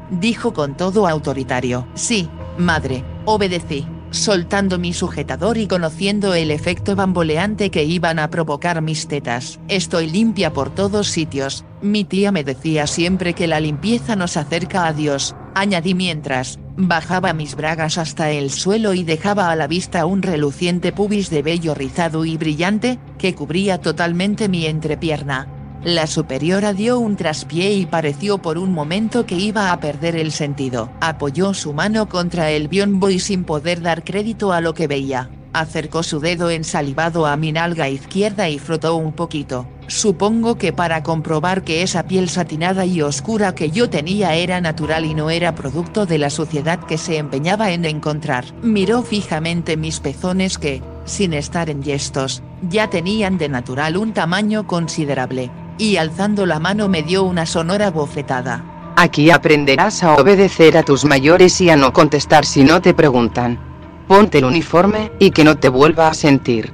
[0.10, 1.88] Dijo con todo autoritario.
[1.96, 8.82] Sí, madre, obedecí, soltando mi sujetador y conociendo el efecto bamboleante que iban a provocar
[8.82, 9.60] mis tetas.
[9.68, 14.86] Estoy limpia por todos sitios, mi tía me decía siempre que la limpieza nos acerca
[14.86, 20.06] a Dios, añadí mientras, bajaba mis bragas hasta el suelo y dejaba a la vista
[20.06, 25.63] un reluciente pubis de vello rizado y brillante, que cubría totalmente mi entrepierna.
[25.84, 30.32] La superiora dio un traspié y pareció por un momento que iba a perder el
[30.32, 30.90] sentido.
[31.02, 35.30] Apoyó su mano contra el biombo y sin poder dar crédito a lo que veía,
[35.52, 39.68] acercó su dedo ensalivado a mi nalga izquierda y frotó un poquito.
[39.88, 45.04] Supongo que para comprobar que esa piel satinada y oscura que yo tenía era natural
[45.04, 48.46] y no era producto de la suciedad que se empeñaba en encontrar.
[48.62, 54.66] Miró fijamente mis pezones que, sin estar en gestos, ya tenían de natural un tamaño
[54.66, 58.94] considerable, y alzando la mano me dio una sonora bofetada.
[58.96, 63.60] Aquí aprenderás a obedecer a tus mayores y a no contestar si no te preguntan.
[64.08, 66.74] Ponte el uniforme, y que no te vuelva a sentir.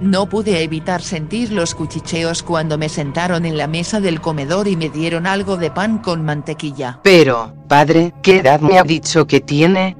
[0.00, 4.76] No pude evitar sentir los cuchicheos cuando me sentaron en la mesa del comedor y
[4.76, 7.00] me dieron algo de pan con mantequilla.
[7.02, 9.96] Pero, padre, ¿qué edad me ha dicho que tiene?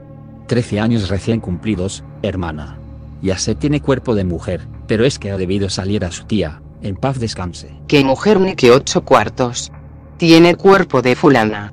[0.47, 2.79] Trece años recién cumplidos, hermana.
[3.23, 6.61] Ya se tiene cuerpo de mujer, pero es que ha debido salir a su tía,
[6.83, 7.71] en paz descanse.
[7.89, 9.73] ¿Qué mujer ni que ocho cuartos?
[10.17, 11.73] Tiene cuerpo de fulana.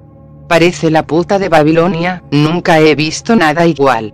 [0.50, 4.14] Parece la puta de Babilonia, nunca he visto nada igual.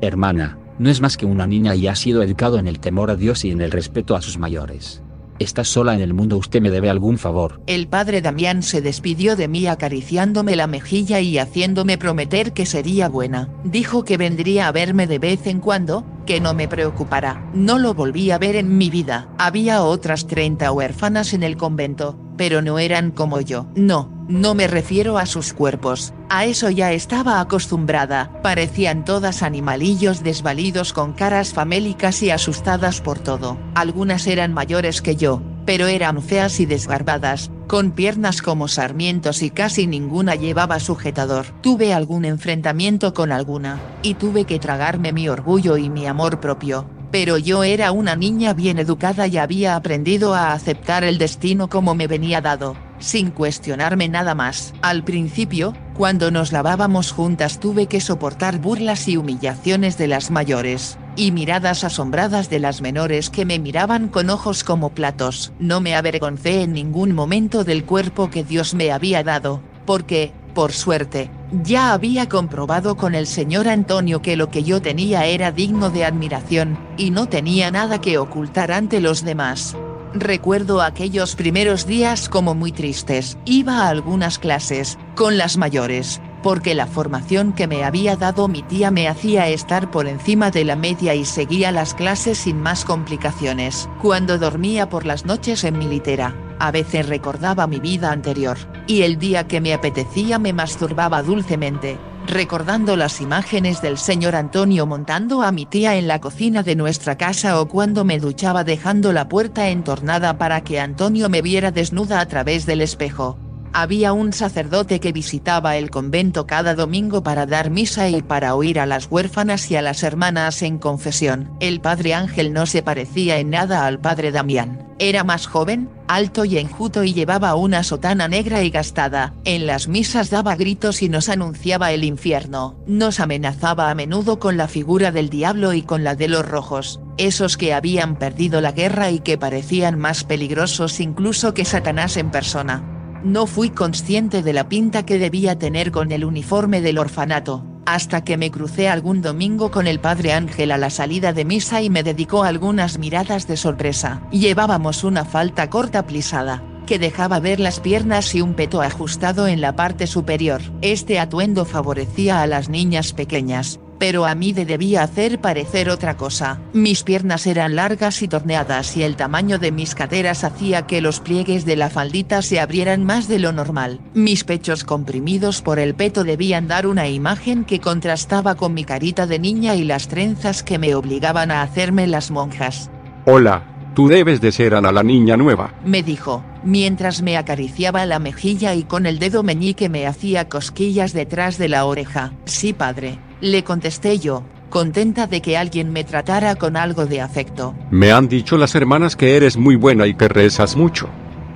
[0.00, 3.16] Hermana, no es más que una niña y ha sido educado en el temor a
[3.16, 5.02] Dios y en el respeto a sus mayores.
[5.38, 7.60] Está sola en el mundo, usted me debe algún favor.
[7.66, 13.08] El padre Damián se despidió de mí acariciándome la mejilla y haciéndome prometer que sería
[13.08, 13.48] buena.
[13.64, 17.48] Dijo que vendría a verme de vez en cuando, que no me preocupará.
[17.54, 19.28] No lo volví a ver en mi vida.
[19.38, 23.66] Había otras 30 huérfanas en el convento, pero no eran como yo.
[23.74, 30.22] No, no me refiero a sus cuerpos, a eso ya estaba acostumbrada, parecían todas animalillos
[30.22, 33.58] desvalidos con caras famélicas y asustadas por todo.
[33.74, 39.50] Algunas eran mayores que yo, pero eran feas y desgarbadas, con piernas como sarmientos y
[39.50, 41.46] casi ninguna llevaba sujetador.
[41.60, 46.88] Tuve algún enfrentamiento con alguna, y tuve que tragarme mi orgullo y mi amor propio,
[47.10, 51.94] pero yo era una niña bien educada y había aprendido a aceptar el destino como
[51.94, 54.74] me venía dado, sin cuestionarme nada más.
[54.82, 60.98] Al principio, cuando nos lavábamos juntas tuve que soportar burlas y humillaciones de las mayores,
[61.16, 65.52] y miradas asombradas de las menores que me miraban con ojos como platos.
[65.58, 70.72] No me avergoncé en ningún momento del cuerpo que Dios me había dado, porque, por
[70.72, 75.90] suerte, ya había comprobado con el señor Antonio que lo que yo tenía era digno
[75.90, 79.76] de admiración, y no tenía nada que ocultar ante los demás.
[80.14, 83.36] Recuerdo aquellos primeros días como muy tristes.
[83.44, 88.62] Iba a algunas clases, con las mayores, porque la formación que me había dado mi
[88.62, 92.84] tía me hacía estar por encima de la media y seguía las clases sin más
[92.84, 93.88] complicaciones.
[94.00, 98.56] Cuando dormía por las noches en mi litera, a veces recordaba mi vida anterior,
[98.86, 104.86] y el día que me apetecía me masturbaba dulcemente, recordando las imágenes del señor Antonio
[104.86, 109.12] montando a mi tía en la cocina de nuestra casa o cuando me duchaba dejando
[109.12, 113.38] la puerta entornada para que Antonio me viera desnuda a través del espejo.
[113.80, 118.80] Había un sacerdote que visitaba el convento cada domingo para dar misa y para oír
[118.80, 121.52] a las huérfanas y a las hermanas en confesión.
[121.60, 124.84] El padre Ángel no se parecía en nada al padre Damián.
[124.98, 129.34] Era más joven, alto y enjuto y llevaba una sotana negra y gastada.
[129.44, 132.74] En las misas daba gritos y nos anunciaba el infierno.
[132.88, 136.98] Nos amenazaba a menudo con la figura del diablo y con la de los rojos
[137.16, 142.30] esos que habían perdido la guerra y que parecían más peligrosos incluso que Satanás en
[142.30, 142.97] persona.
[143.24, 148.22] No fui consciente de la pinta que debía tener con el uniforme del orfanato, hasta
[148.22, 151.90] que me crucé algún domingo con el padre Ángel a la salida de misa y
[151.90, 154.22] me dedicó algunas miradas de sorpresa.
[154.30, 159.60] Llevábamos una falta corta plisada, que dejaba ver las piernas y un peto ajustado en
[159.60, 160.62] la parte superior.
[160.80, 166.16] Este atuendo favorecía a las niñas pequeñas, pero a mí de debía hacer parecer otra
[166.16, 166.60] cosa.
[166.72, 171.20] Mis piernas eran largas y torneadas y el tamaño de mis caderas hacía que los
[171.20, 174.00] pliegues de la faldita se abrieran más de lo normal.
[174.14, 179.26] Mis pechos comprimidos por el peto debían dar una imagen que contrastaba con mi carita
[179.26, 182.90] de niña y las trenzas que me obligaban a hacerme las monjas.
[183.26, 185.74] Hola, Tú debes de ser Ana la niña nueva.
[185.84, 191.12] Me dijo, mientras me acariciaba la mejilla y con el dedo meñique me hacía cosquillas
[191.12, 192.32] detrás de la oreja.
[192.44, 197.74] Sí, padre, le contesté yo, contenta de que alguien me tratara con algo de afecto.
[197.90, 201.08] Me han dicho las hermanas que eres muy buena y que rezas mucho.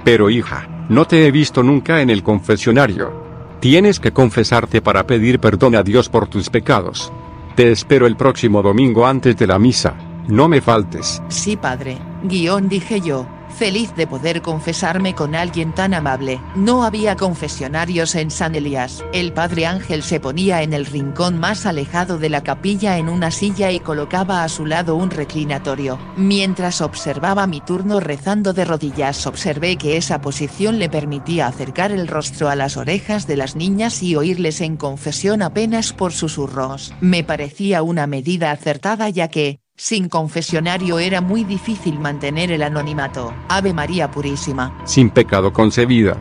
[0.05, 3.13] Pero hija, no te he visto nunca en el confesionario.
[3.61, 7.13] Tienes que confesarte para pedir perdón a Dios por tus pecados.
[7.55, 9.95] Te espero el próximo domingo antes de la misa.
[10.29, 11.23] No me faltes.
[11.29, 16.41] Sí, padre, guion dije yo, feliz de poder confesarme con alguien tan amable.
[16.57, 19.05] No había confesionarios en San Elías.
[19.13, 23.31] El padre Ángel se ponía en el rincón más alejado de la capilla en una
[23.31, 25.99] silla y colocaba a su lado un reclinatorio.
[26.17, 32.09] Mientras observaba mi turno rezando de rodillas observé que esa posición le permitía acercar el
[32.09, 36.93] rostro a las orejas de las niñas y oírles en confesión apenas por susurros.
[37.01, 43.35] Me parecía una medida acertada ya que, sin confesionario era muy difícil mantener el anonimato.
[43.49, 44.73] Ave María Purísima.
[44.85, 46.17] Sin pecado concebida.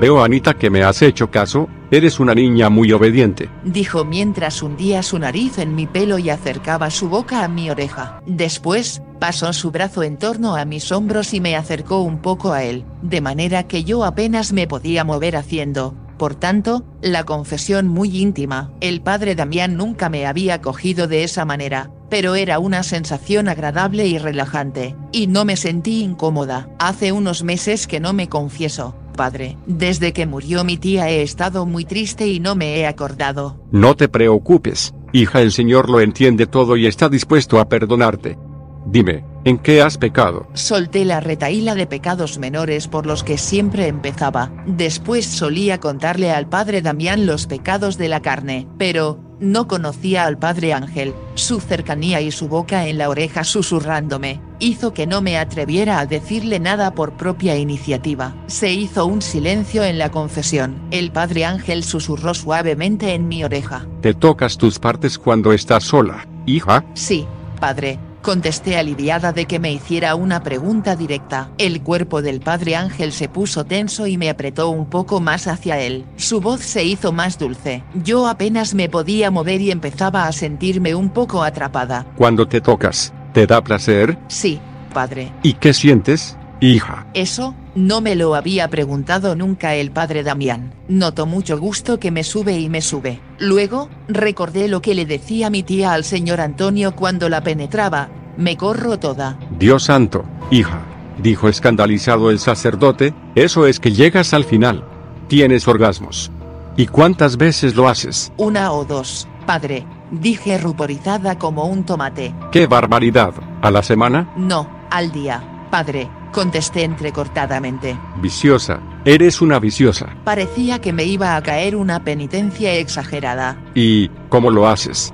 [0.00, 3.48] Veo Anita que me has hecho caso, eres una niña muy obediente.
[3.62, 8.20] Dijo mientras hundía su nariz en mi pelo y acercaba su boca a mi oreja.
[8.26, 12.64] Después, pasó su brazo en torno a mis hombros y me acercó un poco a
[12.64, 18.18] él, de manera que yo apenas me podía mover haciendo, por tanto, la confesión muy
[18.18, 18.72] íntima.
[18.80, 24.06] El padre Damián nunca me había cogido de esa manera, pero era una sensación agradable
[24.06, 26.68] y relajante, y no me sentí incómoda.
[26.78, 29.56] Hace unos meses que no me confieso, padre.
[29.66, 33.60] Desde que murió mi tía he estado muy triste y no me he acordado.
[33.70, 38.38] No te preocupes, hija, el Señor lo entiende todo y está dispuesto a perdonarte.
[38.86, 40.48] Dime, ¿en qué has pecado?
[40.54, 44.50] Solté la retaíla de pecados menores por los que siempre empezaba.
[44.66, 50.38] Después solía contarle al padre Damián los pecados de la carne, pero, no conocía al
[50.38, 55.38] padre Ángel, su cercanía y su boca en la oreja susurrándome, hizo que no me
[55.38, 58.34] atreviera a decirle nada por propia iniciativa.
[58.46, 60.80] Se hizo un silencio en la confesión.
[60.90, 63.86] El padre Ángel susurró suavemente en mi oreja.
[64.00, 66.84] ¿Te tocas tus partes cuando estás sola, hija?
[66.94, 67.26] Sí,
[67.60, 71.50] padre, Contesté aliviada de que me hiciera una pregunta directa.
[71.56, 75.80] El cuerpo del padre Ángel se puso tenso y me apretó un poco más hacia
[75.80, 76.04] él.
[76.16, 77.84] Su voz se hizo más dulce.
[77.94, 82.06] Yo apenas me podía mover y empezaba a sentirme un poco atrapada.
[82.16, 84.18] Cuando te tocas, ¿te da placer?
[84.28, 84.60] Sí,
[84.92, 85.32] padre.
[85.42, 87.06] ¿Y qué sientes, hija?
[87.14, 90.74] Eso, no me lo había preguntado nunca el padre Damián.
[90.88, 93.20] Noto mucho gusto que me sube y me sube.
[93.38, 98.08] Luego, recordé lo que le decía mi tía al señor Antonio cuando la penetraba.
[98.36, 99.38] Me corro toda.
[99.58, 100.80] Dios santo, hija,
[101.22, 104.84] dijo escandalizado el sacerdote, eso es que llegas al final.
[105.28, 106.32] Tienes orgasmos.
[106.76, 108.32] ¿Y cuántas veces lo haces?
[108.38, 112.34] Una o dos, padre, dije ruborizada como un tomate.
[112.50, 113.34] ¡Qué barbaridad!
[113.62, 114.32] ¿A la semana?
[114.36, 117.98] No, al día, padre contesté entrecortadamente.
[118.20, 120.16] Viciosa, eres una viciosa.
[120.24, 123.56] Parecía que me iba a caer una penitencia exagerada.
[123.74, 125.12] ¿Y cómo lo haces?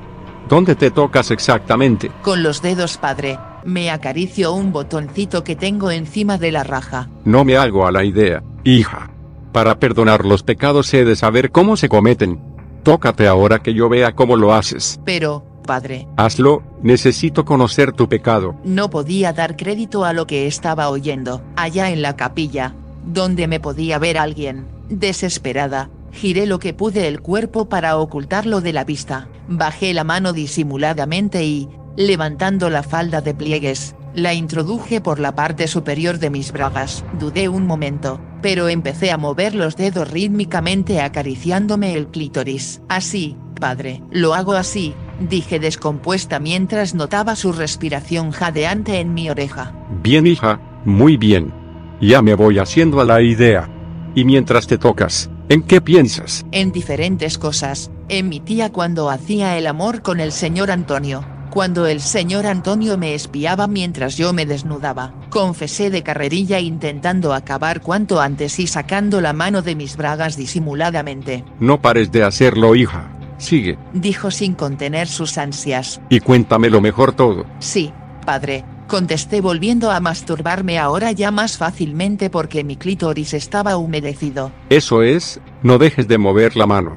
[0.48, 2.10] ¿Dónde te tocas exactamente?
[2.22, 3.38] Con los dedos, padre.
[3.64, 7.08] Me acaricio un botoncito que tengo encima de la raja.
[7.24, 9.10] No me hago a la idea, hija.
[9.52, 12.40] Para perdonar los pecados he de saber cómo se cometen.
[12.82, 15.00] Tócate ahora que yo vea cómo lo haces.
[15.06, 16.06] Pero, padre.
[16.16, 18.54] Hazlo, necesito conocer tu pecado.
[18.64, 21.42] No podía dar crédito a lo que estaba oyendo.
[21.56, 27.20] Allá en la capilla, donde me podía ver alguien, desesperada, giré lo que pude el
[27.20, 33.34] cuerpo para ocultarlo de la vista, bajé la mano disimuladamente y, levantando la falda de
[33.34, 37.04] pliegues, la introduje por la parte superior de mis bragas.
[37.18, 42.80] Dudé un momento, pero empecé a mover los dedos rítmicamente acariciándome el clítoris.
[42.88, 44.02] Así, padre.
[44.10, 49.72] Lo hago así, dije descompuesta mientras notaba su respiración jadeante en mi oreja.
[50.02, 51.52] Bien hija, muy bien.
[52.00, 53.68] Ya me voy haciendo a la idea.
[54.14, 56.44] Y mientras te tocas, ¿en qué piensas?
[56.52, 61.86] En diferentes cosas, en mi tía cuando hacía el amor con el señor Antonio, cuando
[61.86, 68.20] el señor Antonio me espiaba mientras yo me desnudaba, confesé de carrerilla intentando acabar cuanto
[68.20, 71.44] antes y sacando la mano de mis bragas disimuladamente.
[71.60, 73.08] No pares de hacerlo, hija.
[73.38, 73.78] Sigue.
[73.92, 76.00] Dijo sin contener sus ansias.
[76.08, 77.44] Y cuéntame lo mejor todo.
[77.58, 77.92] Sí,
[78.24, 84.52] padre, contesté volviendo a masturbarme ahora ya más fácilmente porque mi clítoris estaba humedecido.
[84.70, 86.94] Eso es, no dejes de mover la mano.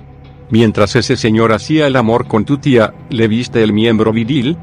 [0.49, 4.57] Mientras ese señor hacía el amor con tu tía, ¿le viste el miembro viril?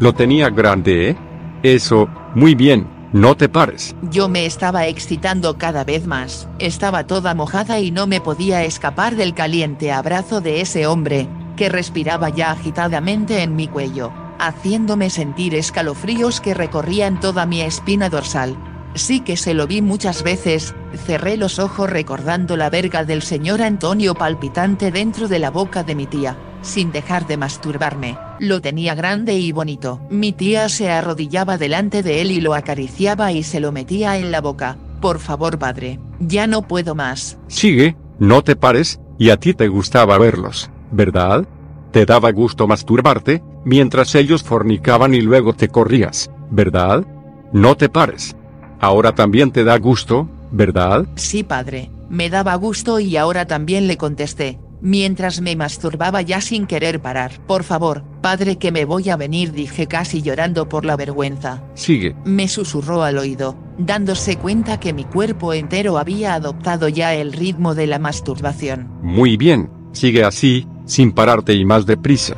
[0.00, 1.16] Lo tenía grande, ¿eh?
[1.62, 3.94] Eso, muy bien, no te pares.
[4.10, 9.16] Yo me estaba excitando cada vez más, estaba toda mojada y no me podía escapar
[9.16, 15.54] del caliente abrazo de ese hombre, que respiraba ya agitadamente en mi cuello, haciéndome sentir
[15.54, 18.56] escalofríos que recorrían toda mi espina dorsal.
[18.94, 20.74] Sí que se lo vi muchas veces,
[21.06, 25.94] cerré los ojos recordando la verga del señor Antonio palpitante dentro de la boca de
[25.94, 30.00] mi tía, sin dejar de masturbarme, lo tenía grande y bonito.
[30.10, 34.32] Mi tía se arrodillaba delante de él y lo acariciaba y se lo metía en
[34.32, 34.76] la boca.
[35.00, 37.38] Por favor padre, ya no puedo más.
[37.46, 41.46] Sigue, no te pares, y a ti te gustaba verlos, ¿verdad?
[41.92, 47.06] Te daba gusto masturbarte, mientras ellos fornicaban y luego te corrías, ¿verdad?
[47.52, 48.36] No te pares.
[48.80, 51.06] Ahora también te da gusto, ¿verdad?
[51.16, 56.66] Sí padre, me daba gusto y ahora también le contesté, mientras me masturbaba ya sin
[56.66, 57.32] querer parar.
[57.46, 61.62] Por favor, padre que me voy a venir dije casi llorando por la vergüenza.
[61.74, 62.14] Sigue.
[62.24, 67.74] Me susurró al oído, dándose cuenta que mi cuerpo entero había adoptado ya el ritmo
[67.74, 68.88] de la masturbación.
[69.02, 72.36] Muy bien, sigue así, sin pararte y más deprisa.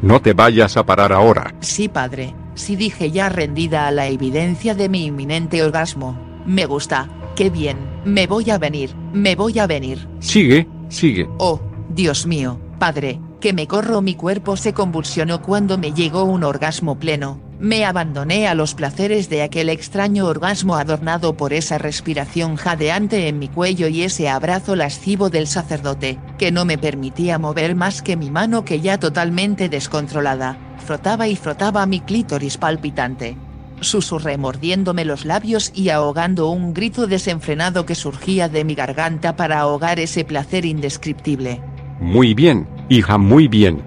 [0.00, 1.54] No te vayas a parar ahora.
[1.60, 6.18] Sí padre, sí dije ya rendida a la evidencia de mi inminente orgasmo.
[6.44, 10.08] Me gusta, qué bien, me voy a venir, me voy a venir.
[10.18, 11.28] Sigue, sigue.
[11.38, 16.44] Oh, Dios mío, padre, que me corro mi cuerpo se convulsionó cuando me llegó un
[16.44, 17.47] orgasmo pleno.
[17.60, 23.40] Me abandoné a los placeres de aquel extraño orgasmo adornado por esa respiración jadeante en
[23.40, 28.16] mi cuello y ese abrazo lascivo del sacerdote, que no me permitía mover más que
[28.16, 30.56] mi mano que ya totalmente descontrolada,
[30.86, 33.36] frotaba y frotaba mi clítoris palpitante.
[33.80, 39.58] Susurré mordiéndome los labios y ahogando un grito desenfrenado que surgía de mi garganta para
[39.58, 41.60] ahogar ese placer indescriptible.
[42.00, 43.82] Muy bien, hija, muy bien.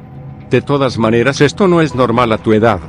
[0.49, 2.81] De todas maneras, esto no es normal a tu edad.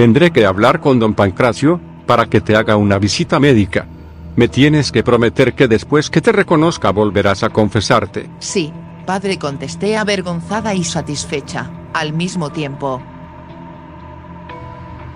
[0.00, 3.86] Tendré que hablar con don Pancracio, para que te haga una visita médica.
[4.34, 8.30] Me tienes que prometer que después que te reconozca volverás a confesarte.
[8.38, 8.72] Sí,
[9.04, 13.02] padre contesté avergonzada y satisfecha, al mismo tiempo.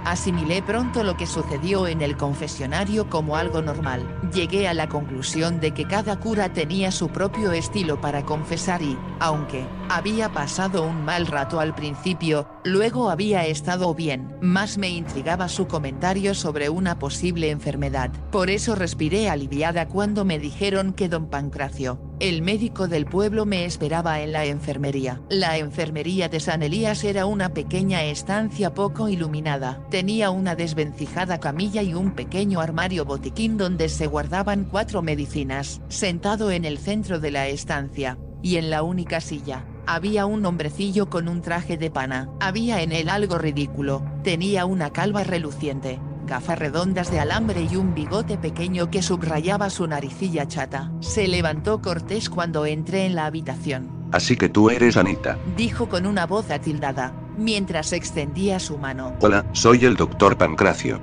[0.05, 4.03] Asimilé pronto lo que sucedió en el confesionario como algo normal.
[4.33, 8.99] Llegué a la conclusión de que cada cura tenía su propio estilo para confesar y,
[9.19, 14.37] aunque había pasado un mal rato al principio, luego había estado bien.
[14.41, 18.11] Más me intrigaba su comentario sobre una posible enfermedad.
[18.31, 23.65] Por eso respiré aliviada cuando me dijeron que don Pancracio, el médico del pueblo me
[23.65, 25.21] esperaba en la enfermería.
[25.29, 29.81] La enfermería de San Elías era una pequeña estancia poco iluminada.
[29.95, 35.81] Tenía una desvencijada camilla y un pequeño armario botiquín donde se guardaban cuatro medicinas.
[35.87, 41.09] Sentado en el centro de la estancia, y en la única silla, había un hombrecillo
[41.09, 42.29] con un traje de pana.
[42.41, 47.95] Había en él algo ridículo, tenía una calva reluciente, gafas redondas de alambre y un
[47.95, 50.91] bigote pequeño que subrayaba su naricilla chata.
[50.99, 53.94] Se levantó cortés cuando entré en la habitación.
[54.15, 55.41] Así que tú eres Anita.
[55.57, 59.17] Dijo con una voz atildada, mientras extendía su mano.
[59.21, 61.01] Hola, soy el doctor Pancracio.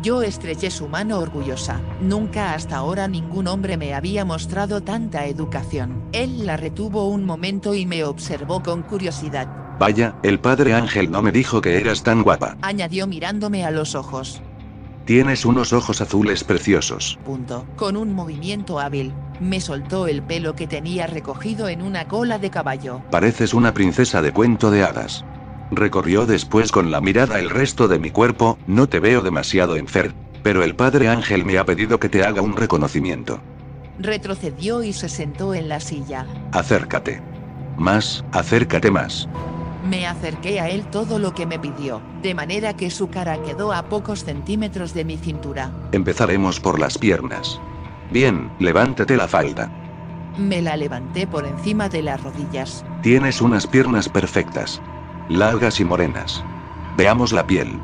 [0.00, 1.78] Yo estreché su mano orgullosa.
[2.00, 6.04] Nunca hasta ahora ningún hombre me había mostrado tanta educación.
[6.12, 9.46] Él la retuvo un momento y me observó con curiosidad.
[9.78, 12.56] Vaya, el padre Ángel no me dijo que eras tan guapa.
[12.62, 14.40] Añadió mirándome a los ojos.
[15.08, 17.18] Tienes unos ojos azules preciosos.
[17.24, 17.64] Punto.
[17.76, 22.50] Con un movimiento hábil, me soltó el pelo que tenía recogido en una cola de
[22.50, 23.00] caballo.
[23.10, 25.24] Pareces una princesa de cuento de hadas.
[25.70, 30.12] Recorrió después con la mirada el resto de mi cuerpo, no te veo demasiado enfer.
[30.42, 33.40] Pero el padre Ángel me ha pedido que te haga un reconocimiento.
[33.98, 36.26] Retrocedió y se sentó en la silla.
[36.52, 37.22] Acércate.
[37.78, 39.26] Más, acércate más.
[39.84, 43.72] Me acerqué a él todo lo que me pidió, de manera que su cara quedó
[43.72, 45.70] a pocos centímetros de mi cintura.
[45.92, 47.60] Empezaremos por las piernas.
[48.10, 49.70] Bien, levántate la falda.
[50.36, 52.84] Me la levanté por encima de las rodillas.
[53.02, 54.80] Tienes unas piernas perfectas.
[55.28, 56.42] Largas y morenas.
[56.96, 57.78] Veamos la piel.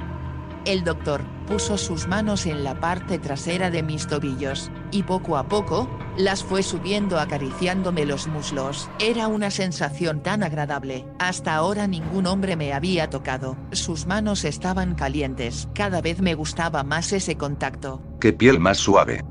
[0.64, 5.46] El doctor, Puso sus manos en la parte trasera de mis tobillos, y poco a
[5.46, 8.88] poco, las fue subiendo acariciándome los muslos.
[8.98, 11.04] Era una sensación tan agradable.
[11.18, 13.58] Hasta ahora ningún hombre me había tocado.
[13.72, 15.68] Sus manos estaban calientes.
[15.74, 18.00] Cada vez me gustaba más ese contacto.
[18.20, 19.22] Qué piel más suave.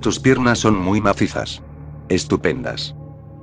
[0.00, 1.62] Tus piernas son muy macizas.
[2.10, 2.94] Estupendas.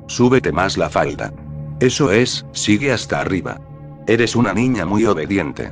[0.08, 1.34] Súbete más la falda.
[1.80, 3.60] Eso es, sigue hasta arriba.
[4.06, 5.72] Eres una niña muy obediente.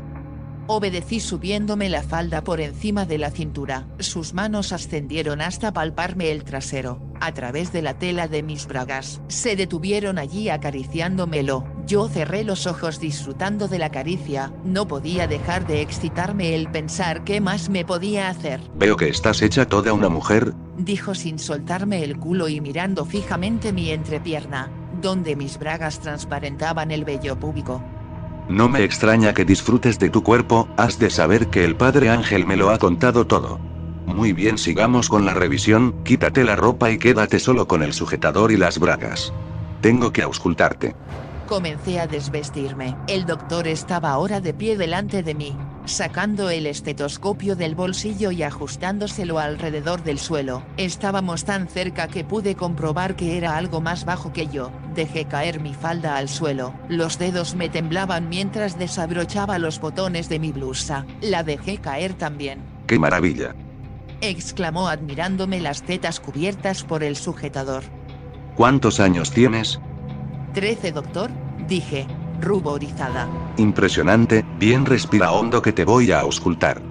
[0.69, 3.87] Obedecí subiéndome la falda por encima de la cintura.
[3.99, 9.21] Sus manos ascendieron hasta palparme el trasero, a través de la tela de mis bragas.
[9.29, 11.63] Se detuvieron allí acariciándomelo.
[11.85, 14.51] Yo cerré los ojos disfrutando de la caricia.
[14.65, 18.59] No podía dejar de excitarme el pensar qué más me podía hacer.
[18.75, 20.53] Veo que estás hecha toda una mujer.
[20.77, 24.69] Dijo sin soltarme el culo y mirando fijamente mi entrepierna,
[25.01, 27.81] donde mis bragas transparentaban el vello púbico.
[28.49, 32.45] No me extraña que disfrutes de tu cuerpo, has de saber que el padre Ángel
[32.45, 33.59] me lo ha contado todo.
[34.05, 38.53] Muy bien, sigamos con la revisión, quítate la ropa y quédate solo con el sujetador
[38.53, 39.33] y las bragas.
[39.81, 40.95] Tengo que auscultarte.
[41.47, 42.97] Comencé a desvestirme.
[43.07, 48.43] El doctor estaba ahora de pie delante de mí, sacando el estetoscopio del bolsillo y
[48.43, 50.63] ajustándoselo alrededor del suelo.
[50.75, 54.71] Estábamos tan cerca que pude comprobar que era algo más bajo que yo.
[54.93, 56.73] Dejé caer mi falda al suelo.
[56.89, 61.05] Los dedos me temblaban mientras desabrochaba los botones de mi blusa.
[61.21, 62.61] La dejé caer también.
[62.87, 63.55] ¡Qué maravilla!
[64.19, 67.83] exclamó admirándome las tetas cubiertas por el sujetador.
[68.55, 69.79] ¿Cuántos años tienes?
[70.57, 71.29] Trece, doctor,
[71.67, 72.07] dije,
[72.41, 73.27] ruborizada.
[73.57, 76.81] Impresionante, bien respira hondo que te voy a auscultar.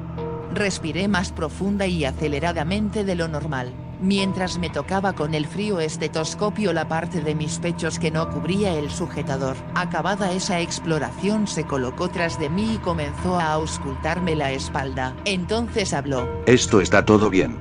[0.54, 6.72] Respiré más profunda y aceleradamente de lo normal, mientras me tocaba con el frío estetoscopio
[6.72, 9.56] la parte de mis pechos que no cubría el sujetador.
[9.74, 15.16] Acabada esa exploración se colocó tras de mí y comenzó a auscultarme la espalda.
[15.24, 16.28] Entonces habló.
[16.46, 17.58] Esto está todo bien.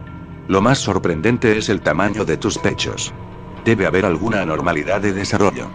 [0.48, 3.12] Lo más sorprendente es el tamaño de tus pechos.
[3.66, 5.68] Debe haber alguna anormalidad de desarrollo.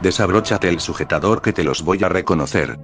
[0.00, 2.78] Desabróchate el sujetador que te los voy a reconocer.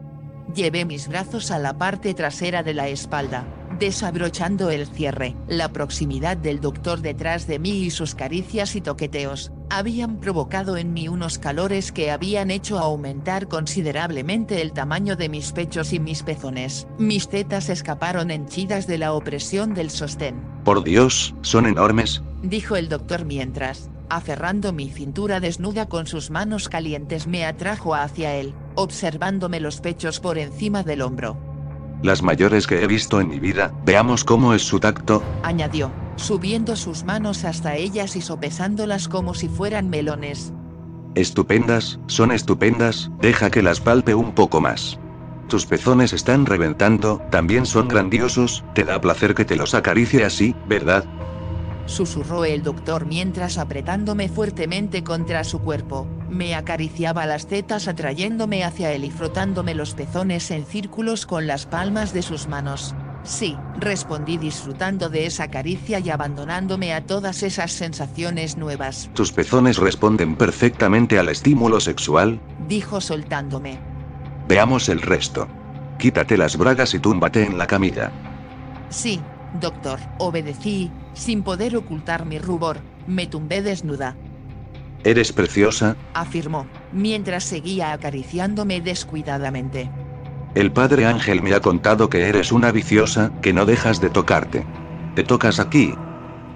[0.55, 3.45] Llevé mis brazos a la parte trasera de la espalda,
[3.79, 5.35] desabrochando el cierre.
[5.47, 10.93] La proximidad del doctor detrás de mí y sus caricias y toqueteos, habían provocado en
[10.93, 16.23] mí unos calores que habían hecho aumentar considerablemente el tamaño de mis pechos y mis
[16.23, 16.87] pezones.
[16.99, 20.43] Mis tetas escaparon henchidas de la opresión del sostén.
[20.65, 22.23] Por Dios, son enormes.
[22.43, 28.35] Dijo el doctor mientras, aferrando mi cintura desnuda con sus manos calientes me atrajo hacia
[28.35, 31.39] él, observándome los pechos por encima del hombro.
[32.03, 36.77] Las mayores que he visto en mi vida, veamos cómo es su tacto, añadió, subiendo
[36.77, 40.53] sus manos hasta ellas y sopesándolas como si fueran melones.
[41.15, 44.99] Estupendas, son estupendas, deja que las palpe un poco más.
[45.49, 50.55] Tus pezones están reventando, también son grandiosos, te da placer que te los acaricie así,
[50.69, 51.05] ¿verdad?
[51.87, 58.93] Susurró el doctor mientras apretándome fuertemente contra su cuerpo, me acariciaba las tetas atrayéndome hacia
[58.93, 62.95] él y frotándome los pezones en círculos con las palmas de sus manos.
[63.24, 69.11] Sí, respondí disfrutando de esa caricia y abandonándome a todas esas sensaciones nuevas.
[69.14, 73.78] Tus pezones responden perfectamente al estímulo sexual, dijo soltándome.
[74.49, 75.47] Veamos el resto.
[75.99, 78.11] Quítate las bragas y túmbate en la camilla.
[78.89, 79.20] Sí,
[79.61, 84.17] doctor, obedecí, sin poder ocultar mi rubor, me tumbé desnuda.
[85.05, 89.91] Eres preciosa, afirmó, mientras seguía acariciándome descuidadamente.
[90.55, 94.67] El padre Ángel me ha contado que eres una viciosa, que no dejas de tocarte.
[95.15, 95.95] ¿Te tocas aquí?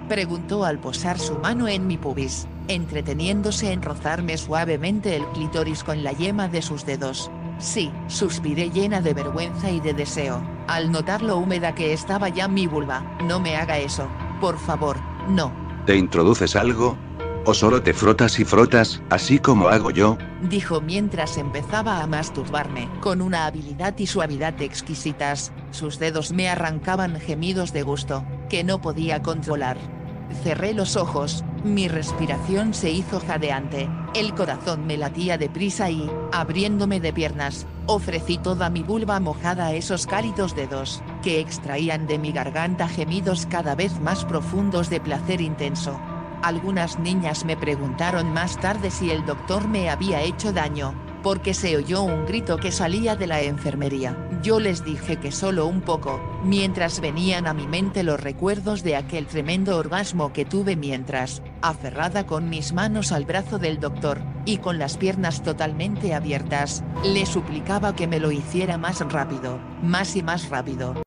[0.07, 6.03] Preguntó al posar su mano en mi pubis, entreteniéndose en rozarme suavemente el clítoris con
[6.03, 7.29] la yema de sus dedos.
[7.59, 12.47] Sí, suspiré llena de vergüenza y de deseo, al notar lo húmeda que estaba ya
[12.47, 13.17] mi vulva.
[13.23, 14.07] No me haga eso,
[14.39, 14.97] por favor,
[15.27, 15.51] no.
[15.85, 16.97] ¿Te introduces algo?
[17.45, 20.17] ¿O solo te frotas y frotas, así como hago yo?
[20.41, 22.89] Dijo mientras empezaba a masturbarme.
[22.99, 28.81] Con una habilidad y suavidad exquisitas, sus dedos me arrancaban gemidos de gusto, que no
[28.81, 29.77] podía controlar.
[30.43, 36.99] Cerré los ojos, mi respiración se hizo jadeante, el corazón me latía deprisa y, abriéndome
[36.99, 42.31] de piernas, ofrecí toda mi vulva mojada a esos cálidos dedos, que extraían de mi
[42.31, 45.99] garganta gemidos cada vez más profundos de placer intenso.
[46.41, 50.93] Algunas niñas me preguntaron más tarde si el doctor me había hecho daño,
[51.23, 54.15] porque se oyó un grito que salía de la enfermería.
[54.43, 58.95] Yo les dije que solo un poco, mientras venían a mi mente los recuerdos de
[58.95, 64.57] aquel tremendo orgasmo que tuve mientras, aferrada con mis manos al brazo del doctor, y
[64.57, 70.23] con las piernas totalmente abiertas, le suplicaba que me lo hiciera más rápido, más y
[70.23, 71.06] más rápido.